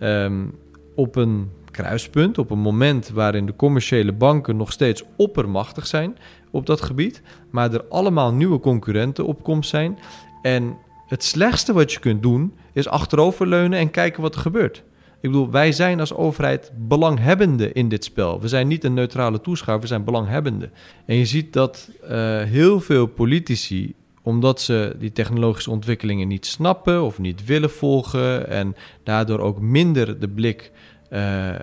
um, 0.00 0.54
op 0.94 1.16
een 1.16 1.50
kruispunt, 1.70 2.38
op 2.38 2.50
een 2.50 2.58
moment 2.58 3.08
waarin 3.08 3.46
de 3.46 3.56
commerciële 3.56 4.12
banken 4.12 4.56
nog 4.56 4.72
steeds 4.72 5.04
oppermachtig 5.16 5.86
zijn 5.86 6.16
op 6.50 6.66
dat 6.66 6.80
gebied, 6.80 7.22
maar 7.50 7.72
er 7.72 7.84
allemaal 7.84 8.32
nieuwe 8.32 8.60
concurrenten 8.60 9.26
op 9.26 9.42
komst 9.42 9.70
zijn. 9.70 9.98
En 10.42 10.76
het 11.06 11.24
slechtste 11.24 11.72
wat 11.72 11.92
je 11.92 12.00
kunt 12.00 12.22
doen 12.22 12.54
is 12.72 12.88
achteroverleunen 12.88 13.78
en 13.78 13.90
kijken 13.90 14.22
wat 14.22 14.34
er 14.34 14.40
gebeurt. 14.40 14.82
Ik 15.20 15.30
bedoel, 15.30 15.50
wij 15.50 15.72
zijn 15.72 16.00
als 16.00 16.14
overheid 16.14 16.72
belanghebbende 16.76 17.72
in 17.72 17.88
dit 17.88 18.04
spel. 18.04 18.40
We 18.40 18.48
zijn 18.48 18.68
niet 18.68 18.84
een 18.84 18.94
neutrale 18.94 19.40
toeschouwer, 19.40 19.82
we 19.82 19.88
zijn 19.88 20.04
belanghebbende. 20.04 20.70
En 21.06 21.16
je 21.16 21.24
ziet 21.24 21.52
dat 21.52 21.90
uh, 22.02 22.08
heel 22.42 22.80
veel 22.80 23.06
politici, 23.06 23.94
omdat 24.22 24.60
ze 24.60 24.96
die 24.98 25.12
technologische 25.12 25.70
ontwikkelingen 25.70 26.28
niet 26.28 26.46
snappen 26.46 27.02
of 27.02 27.18
niet 27.18 27.44
willen 27.44 27.70
volgen 27.70 28.48
en 28.48 28.76
daardoor 29.02 29.38
ook 29.38 29.60
minder 29.60 30.20
de 30.20 30.28
blik 30.28 30.70
eh, 31.10 31.48
eh, 31.54 31.58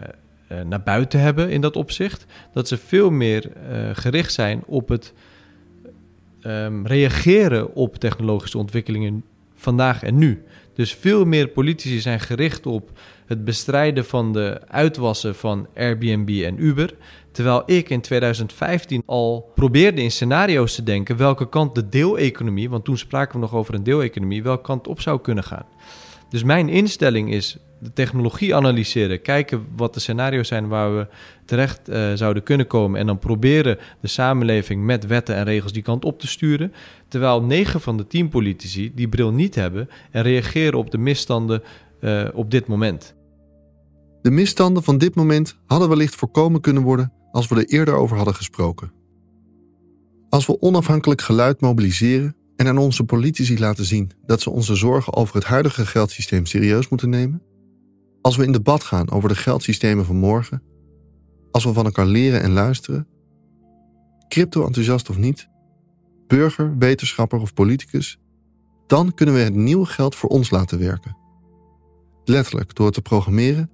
naar 0.66 0.84
buiten 0.84 1.20
hebben 1.20 1.50
in 1.50 1.62
dat 1.62 1.76
opzicht. 1.76 2.26
Dat 2.54 2.68
ze 2.68 2.78
veel 2.78 3.10
meer 3.10 3.52
eh, 3.52 3.90
gericht 3.94 4.34
zijn 4.34 4.64
op 4.66 4.90
het 4.90 5.14
ehm, 6.42 6.86
reageren 6.86 7.76
op 7.76 7.96
technologische 7.96 8.58
ontwikkelingen 8.58 9.24
vandaag 9.56 10.04
en 10.04 10.18
nu. 10.18 10.44
Dus 10.74 10.94
veel 10.94 11.26
meer 11.26 11.48
politici 11.48 12.00
zijn 12.00 12.20
gericht 12.20 12.66
op 12.66 12.92
het 13.26 13.44
bestrijden 13.44 14.06
van 14.06 14.34
de 14.34 14.62
uitwassen 14.68 15.36
van 15.36 15.68
Airbnb 15.76 16.44
en 16.44 16.64
Uber. 16.64 16.94
Terwijl 17.32 17.64
ik 17.66 17.90
in 17.90 18.02
2015 18.02 19.04
al 19.06 19.52
probeerde 19.56 20.02
in 20.02 20.12
scenario's 20.12 20.76
te 20.76 20.84
denken 20.84 21.18
welke 21.18 21.50
kant 21.50 21.76
de 21.76 21.90
deeleconomie, 21.90 22.70
want 22.70 22.86
toen 22.86 22.98
spraken 22.98 23.34
we 23.34 23.40
nog 23.40 23.54
over 23.54 23.74
een 23.74 23.84
deeleconomie, 23.84 24.44
welke 24.44 24.64
kant 24.64 24.88
op 24.88 25.02
zou 25.02 25.22
kunnen 25.22 25.44
gaan. 25.44 25.66
Dus 26.30 26.44
mijn 26.44 26.70
instelling 26.70 27.32
is 27.32 27.58
de 27.80 27.94
technologie 27.94 28.56
analyseren, 28.56 29.22
kijken 29.22 29.66
wat 29.76 29.94
de 29.94 30.00
scenario's 30.00 30.48
zijn 30.48 30.68
waar 30.68 30.96
we 30.96 31.08
terecht 31.46 31.90
uh, 31.90 32.14
zouden 32.14 32.44
kunnen 32.44 32.68
komen 32.68 33.00
en 33.00 33.06
dan 33.06 33.20
proberen 33.20 33.78
de 34.00 34.08
samenleving 34.08 34.84
met 34.84 35.06
wetten 35.06 35.36
en 35.36 35.44
regels 35.44 35.74
die 35.74 35.82
kant 35.82 36.06
op 36.06 36.20
te 36.20 36.28
sturen. 36.28 36.74
Terwijl 37.08 37.42
9 37.42 37.82
van 37.82 37.98
de 37.98 38.08
10 38.08 38.30
politici 38.30 38.92
die 38.96 39.08
bril 39.08 39.32
niet 39.32 39.56
hebben 39.56 39.90
en 40.12 40.24
reageren 40.24 40.80
op 40.80 40.92
de 40.92 40.98
misstanden 40.98 41.64
uh, 42.06 42.28
op 42.34 42.52
dit 42.52 42.68
moment. 42.68 43.16
De 44.22 44.32
misstanden 44.32 44.84
van 44.84 44.98
dit 44.98 45.16
moment 45.16 45.58
hadden 45.66 45.90
wellicht 45.90 46.16
voorkomen 46.16 46.62
kunnen 46.62 46.84
worden 46.84 47.14
als 47.32 47.48
we 47.48 47.56
er 47.56 47.66
eerder 47.66 47.94
over 47.94 48.16
hadden 48.16 48.36
gesproken. 48.36 48.92
Als 50.30 50.46
we 50.46 50.62
onafhankelijk 50.62 51.22
geluid 51.22 51.62
mobiliseren 51.62 52.36
en 52.56 52.68
aan 52.68 52.78
onze 52.78 53.04
politici 53.04 53.60
laten 53.60 53.86
zien 53.86 54.12
dat 54.26 54.42
ze 54.42 54.50
onze 54.50 54.76
zorgen 54.76 55.14
over 55.14 55.36
het 55.36 55.44
huidige 55.44 55.86
geldsysteem 55.86 56.46
serieus 56.46 56.90
moeten 56.90 57.10
nemen, 57.10 57.42
als 58.22 58.36
we 58.36 58.46
in 58.46 58.52
debat 58.52 58.84
gaan 58.84 59.12
over 59.12 59.30
de 59.30 59.36
geldsystemen 59.36 60.06
van 60.06 60.16
morgen, 60.16 60.64
als 61.52 61.64
we 61.64 61.74
van 61.74 61.86
elkaar 61.86 62.06
leren 62.06 62.42
en 62.42 62.52
luisteren, 62.52 63.08
crypto-enthousiast 64.28 65.10
of 65.10 65.18
niet, 65.18 65.50
burger, 66.28 66.78
wetenschapper 66.78 67.40
of 67.40 67.54
politicus, 67.54 68.20
dan 68.88 69.14
kunnen 69.14 69.36
we 69.36 69.42
het 69.42 69.56
nieuwe 69.56 69.86
geld 69.86 70.16
voor 70.16 70.30
ons 70.30 70.50
laten 70.50 70.80
werken. 70.80 71.24
Letterlijk 72.26 72.76
door 72.76 72.86
het 72.86 72.96
te 72.96 73.02
programmeren 73.02 73.70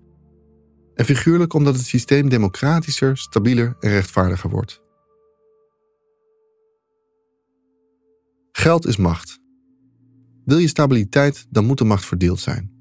en 0.96 1.06
figuurlijk 1.06 1.54
omdat 1.54 1.76
het 1.76 1.86
systeem 1.86 2.30
democratischer, 2.30 3.18
stabieler 3.18 3.76
en 3.80 3.90
rechtvaardiger 3.90 4.50
wordt. 4.50 4.82
Geld 8.52 8.88
is 8.88 8.98
macht. 8.98 9.40
Wil 10.46 10.58
je 10.58 10.68
stabiliteit, 10.68 11.48
dan 11.50 11.66
moet 11.66 11.78
de 11.78 11.84
macht 11.84 12.06
verdeeld 12.06 12.40
zijn. 12.40 12.72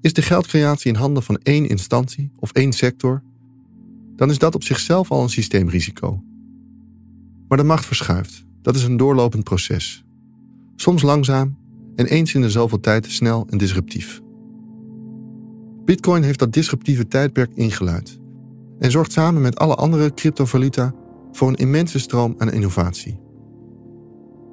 Is 0.00 0.12
de 0.12 0.22
geldcreatie 0.22 0.92
in 0.92 0.98
handen 0.98 1.22
van 1.22 1.36
één 1.36 1.68
instantie 1.68 2.32
of 2.36 2.52
één 2.52 2.72
sector, 2.72 3.22
dan 4.16 4.30
is 4.30 4.38
dat 4.38 4.54
op 4.54 4.62
zichzelf 4.62 5.10
al 5.10 5.22
een 5.22 5.28
systeemrisico. 5.28 6.22
Maar 7.48 7.58
de 7.58 7.64
macht 7.64 7.86
verschuift. 7.86 8.44
Dat 8.62 8.76
is 8.76 8.82
een 8.82 8.96
doorlopend 8.96 9.44
proces. 9.44 10.04
Soms 10.76 11.02
langzaam 11.02 11.58
en 11.94 12.06
eens 12.06 12.34
in 12.34 12.40
de 12.40 12.50
zoveel 12.50 12.80
tijd 12.80 13.06
snel 13.06 13.46
en 13.50 13.58
disruptief. 13.58 14.21
Bitcoin 15.84 16.22
heeft 16.22 16.38
dat 16.38 16.52
disruptieve 16.52 17.08
tijdperk 17.08 17.50
ingeluid 17.54 18.20
en 18.78 18.90
zorgt 18.90 19.12
samen 19.12 19.42
met 19.42 19.58
alle 19.58 19.74
andere 19.74 20.14
cryptovaluta 20.14 20.94
voor 21.32 21.48
een 21.48 21.56
immense 21.56 21.98
stroom 21.98 22.34
aan 22.38 22.52
innovatie. 22.52 23.20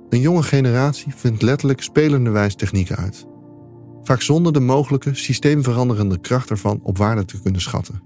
Een 0.10 0.20
jonge 0.20 0.44
generatie 0.44 1.14
vindt 1.16 1.42
letterlijk 1.42 1.82
spelenderwijs 1.82 2.56
technieken 2.56 2.96
uit, 2.96 3.26
vaak 4.04 4.22
zonder 4.22 4.54
de 4.54 4.60
mogelijke 4.60 5.16
systeemveranderende 5.16 6.20
kracht 6.20 6.50
ervan 6.50 6.80
op 6.84 6.98
waarde 6.98 7.26
te 7.26 7.42
kunnen 7.42 7.62
schatten. 7.62 8.02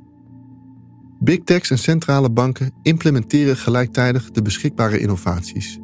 Big 1.20 1.40
techs 1.44 1.72
en 1.72 1.78
centrale 1.78 2.32
banken 2.32 2.74
implementeren 2.82 3.58
gelijktijdig 3.58 4.32
de 4.32 4.42
beschikbare 4.42 5.00
innovaties 5.00 5.80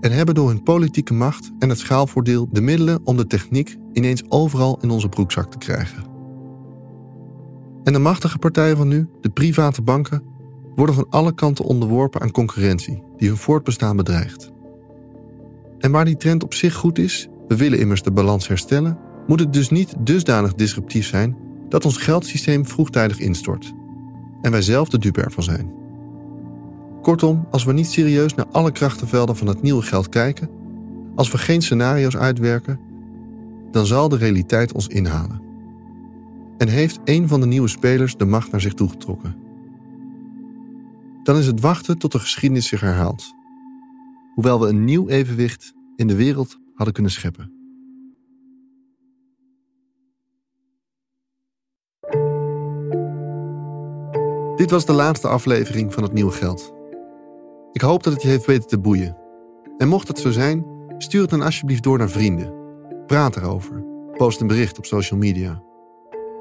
en 0.00 0.12
hebben 0.12 0.34
door 0.34 0.48
hun 0.48 0.62
politieke 0.62 1.14
macht 1.14 1.50
en 1.58 1.68
het 1.68 1.78
schaalvoordeel 1.78 2.48
de 2.50 2.60
middelen 2.60 3.00
om 3.04 3.16
de 3.16 3.26
techniek 3.26 3.76
ineens 3.92 4.22
overal 4.28 4.78
in 4.80 4.90
onze 4.90 5.08
broekzak 5.08 5.50
te 5.50 5.58
krijgen. 5.58 6.15
En 7.86 7.92
de 7.92 7.98
machtige 7.98 8.38
partijen 8.38 8.76
van 8.76 8.88
nu, 8.88 9.08
de 9.20 9.28
private 9.28 9.82
banken, 9.82 10.22
worden 10.74 10.94
van 10.94 11.06
alle 11.10 11.34
kanten 11.34 11.64
onderworpen 11.64 12.20
aan 12.20 12.30
concurrentie 12.30 13.02
die 13.16 13.28
hun 13.28 13.36
voortbestaan 13.36 13.96
bedreigt. 13.96 14.52
En 15.78 15.90
waar 15.90 16.04
die 16.04 16.16
trend 16.16 16.44
op 16.44 16.54
zich 16.54 16.74
goed 16.74 16.98
is, 16.98 17.28
we 17.48 17.56
willen 17.56 17.78
immers 17.78 18.02
de 18.02 18.10
balans 18.10 18.48
herstellen, 18.48 18.98
moet 19.26 19.40
het 19.40 19.52
dus 19.52 19.70
niet 19.70 19.94
dusdanig 19.98 20.54
disruptief 20.54 21.06
zijn 21.06 21.36
dat 21.68 21.84
ons 21.84 21.96
geldsysteem 21.96 22.66
vroegtijdig 22.66 23.18
instort 23.18 23.72
en 24.42 24.50
wij 24.50 24.62
zelf 24.62 24.88
de 24.88 24.98
dupe 24.98 25.22
ervan 25.22 25.42
zijn. 25.42 25.72
Kortom, 27.02 27.46
als 27.50 27.64
we 27.64 27.72
niet 27.72 27.90
serieus 27.90 28.34
naar 28.34 28.46
alle 28.50 28.72
krachtenvelden 28.72 29.36
van 29.36 29.46
het 29.46 29.62
nieuwe 29.62 29.82
geld 29.82 30.08
kijken, 30.08 30.50
als 31.14 31.30
we 31.30 31.38
geen 31.38 31.62
scenario's 31.62 32.16
uitwerken, 32.16 32.80
dan 33.70 33.86
zal 33.86 34.08
de 34.08 34.16
realiteit 34.16 34.72
ons 34.72 34.86
inhalen 34.86 35.45
en 36.58 36.68
heeft 36.68 37.00
een 37.04 37.28
van 37.28 37.40
de 37.40 37.46
nieuwe 37.46 37.68
spelers 37.68 38.16
de 38.16 38.24
macht 38.24 38.50
naar 38.50 38.60
zich 38.60 38.74
toegetrokken. 38.74 39.36
Dan 41.22 41.36
is 41.36 41.46
het 41.46 41.60
wachten 41.60 41.98
tot 41.98 42.12
de 42.12 42.18
geschiedenis 42.18 42.68
zich 42.68 42.80
herhaalt, 42.80 43.34
hoewel 44.34 44.60
we 44.60 44.68
een 44.68 44.84
nieuw 44.84 45.08
evenwicht 45.08 45.74
in 45.96 46.06
de 46.06 46.16
wereld 46.16 46.58
hadden 46.74 46.94
kunnen 46.94 47.12
scheppen. 47.12 47.54
Dit 54.56 54.70
was 54.70 54.86
de 54.86 54.92
laatste 54.92 55.28
aflevering 55.28 55.94
van 55.94 56.02
het 56.02 56.12
Nieuwe 56.12 56.32
Geld. 56.32 56.74
Ik 57.72 57.80
hoop 57.80 58.02
dat 58.02 58.12
het 58.12 58.22
je 58.22 58.28
heeft 58.28 58.46
weten 58.46 58.68
te 58.68 58.78
boeien. 58.78 59.16
En 59.78 59.88
mocht 59.88 60.08
het 60.08 60.18
zo 60.18 60.30
zijn, 60.30 60.66
stuur 60.98 61.20
het 61.20 61.30
dan 61.30 61.42
alsjeblieft 61.42 61.82
door 61.82 61.98
naar 61.98 62.10
vrienden. 62.10 62.54
Praat 63.06 63.36
erover. 63.36 63.84
Post 64.12 64.40
een 64.40 64.46
bericht 64.46 64.78
op 64.78 64.86
social 64.86 65.18
media. 65.18 65.65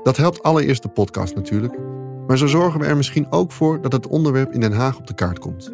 Dat 0.05 0.17
helpt 0.17 0.43
allereerst 0.43 0.81
de 0.81 0.89
podcast 0.89 1.35
natuurlijk. 1.35 1.79
Maar 2.27 2.37
zo 2.37 2.47
zorgen 2.47 2.79
we 2.79 2.85
er 2.85 2.97
misschien 2.97 3.31
ook 3.31 3.51
voor 3.51 3.81
dat 3.81 3.91
het 3.91 4.07
onderwerp 4.07 4.53
in 4.53 4.59
Den 4.59 4.73
Haag 4.73 4.97
op 4.97 5.07
de 5.07 5.13
kaart 5.13 5.39
komt. 5.39 5.69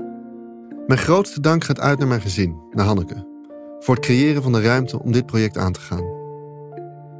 Mijn 0.87 0.99
grootste 0.99 1.41
dank 1.41 1.63
gaat 1.63 1.79
uit 1.79 1.99
naar 1.99 2.07
mijn 2.07 2.21
gezin, 2.21 2.61
naar 2.71 2.85
Hanneke. 2.85 3.27
Voor 3.79 3.95
het 3.95 4.03
creëren 4.03 4.43
van 4.43 4.51
de 4.51 4.61
ruimte 4.61 4.99
om 4.99 5.11
dit 5.11 5.25
project 5.25 5.57
aan 5.57 5.71
te 5.71 5.79
gaan. 5.79 6.03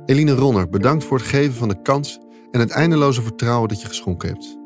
Eline 0.05 0.31
Ronner, 0.31 0.69
bedankt 0.69 1.03
voor 1.03 1.17
het 1.17 1.27
geven 1.27 1.53
van 1.53 1.67
de 1.67 1.81
kans 1.81 2.19
en 2.51 2.59
het 2.59 2.69
eindeloze 2.69 3.21
vertrouwen 3.21 3.69
dat 3.69 3.81
je 3.81 3.87
geschonken 3.87 4.29
hebt. 4.29 4.57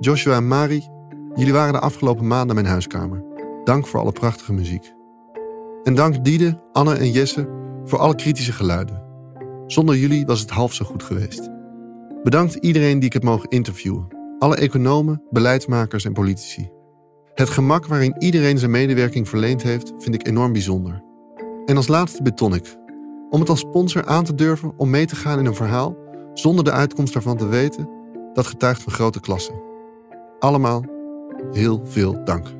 Joshua 0.00 0.36
en 0.36 0.48
Mari, 0.48 0.88
jullie 1.34 1.52
waren 1.52 1.72
de 1.72 1.80
afgelopen 1.80 2.26
maanden 2.26 2.54
mijn 2.54 2.68
huiskamer. 2.68 3.24
Dank 3.64 3.86
voor 3.86 4.00
alle 4.00 4.12
prachtige 4.12 4.52
muziek. 4.52 4.94
En 5.82 5.94
dank 5.94 6.24
Diede, 6.24 6.62
Anne 6.72 6.94
en 6.94 7.10
Jesse 7.10 7.48
voor 7.84 7.98
alle 7.98 8.14
kritische 8.14 8.52
geluiden. 8.52 9.02
Zonder 9.66 9.96
jullie 9.96 10.26
was 10.26 10.40
het 10.40 10.50
half 10.50 10.74
zo 10.74 10.84
goed 10.84 11.02
geweest. 11.02 11.58
Bedankt 12.22 12.54
iedereen 12.54 12.98
die 12.98 13.06
ik 13.06 13.12
heb 13.12 13.22
mogen 13.22 13.48
interviewen. 13.48 14.06
Alle 14.38 14.56
economen, 14.56 15.22
beleidsmakers 15.30 16.04
en 16.04 16.12
politici. 16.12 16.70
Het 17.34 17.48
gemak 17.48 17.86
waarin 17.86 18.14
iedereen 18.18 18.58
zijn 18.58 18.70
medewerking 18.70 19.28
verleend 19.28 19.62
heeft, 19.62 19.92
vind 19.98 20.14
ik 20.14 20.26
enorm 20.26 20.52
bijzonder. 20.52 21.02
En 21.66 21.76
als 21.76 21.88
laatste 21.88 22.22
beton 22.22 22.54
ik. 22.54 22.76
Om 23.30 23.40
het 23.40 23.48
als 23.48 23.60
sponsor 23.60 24.06
aan 24.06 24.24
te 24.24 24.34
durven 24.34 24.72
om 24.76 24.90
mee 24.90 25.06
te 25.06 25.16
gaan 25.16 25.38
in 25.38 25.46
een 25.46 25.54
verhaal 25.54 25.96
zonder 26.34 26.64
de 26.64 26.72
uitkomst 26.72 27.12
daarvan 27.12 27.36
te 27.36 27.48
weten, 27.48 27.88
dat 28.32 28.46
getuigt 28.46 28.82
van 28.82 28.92
grote 28.92 29.20
klasse. 29.20 29.62
Allemaal 30.38 30.84
heel 31.52 31.80
veel 31.84 32.24
dank. 32.24 32.59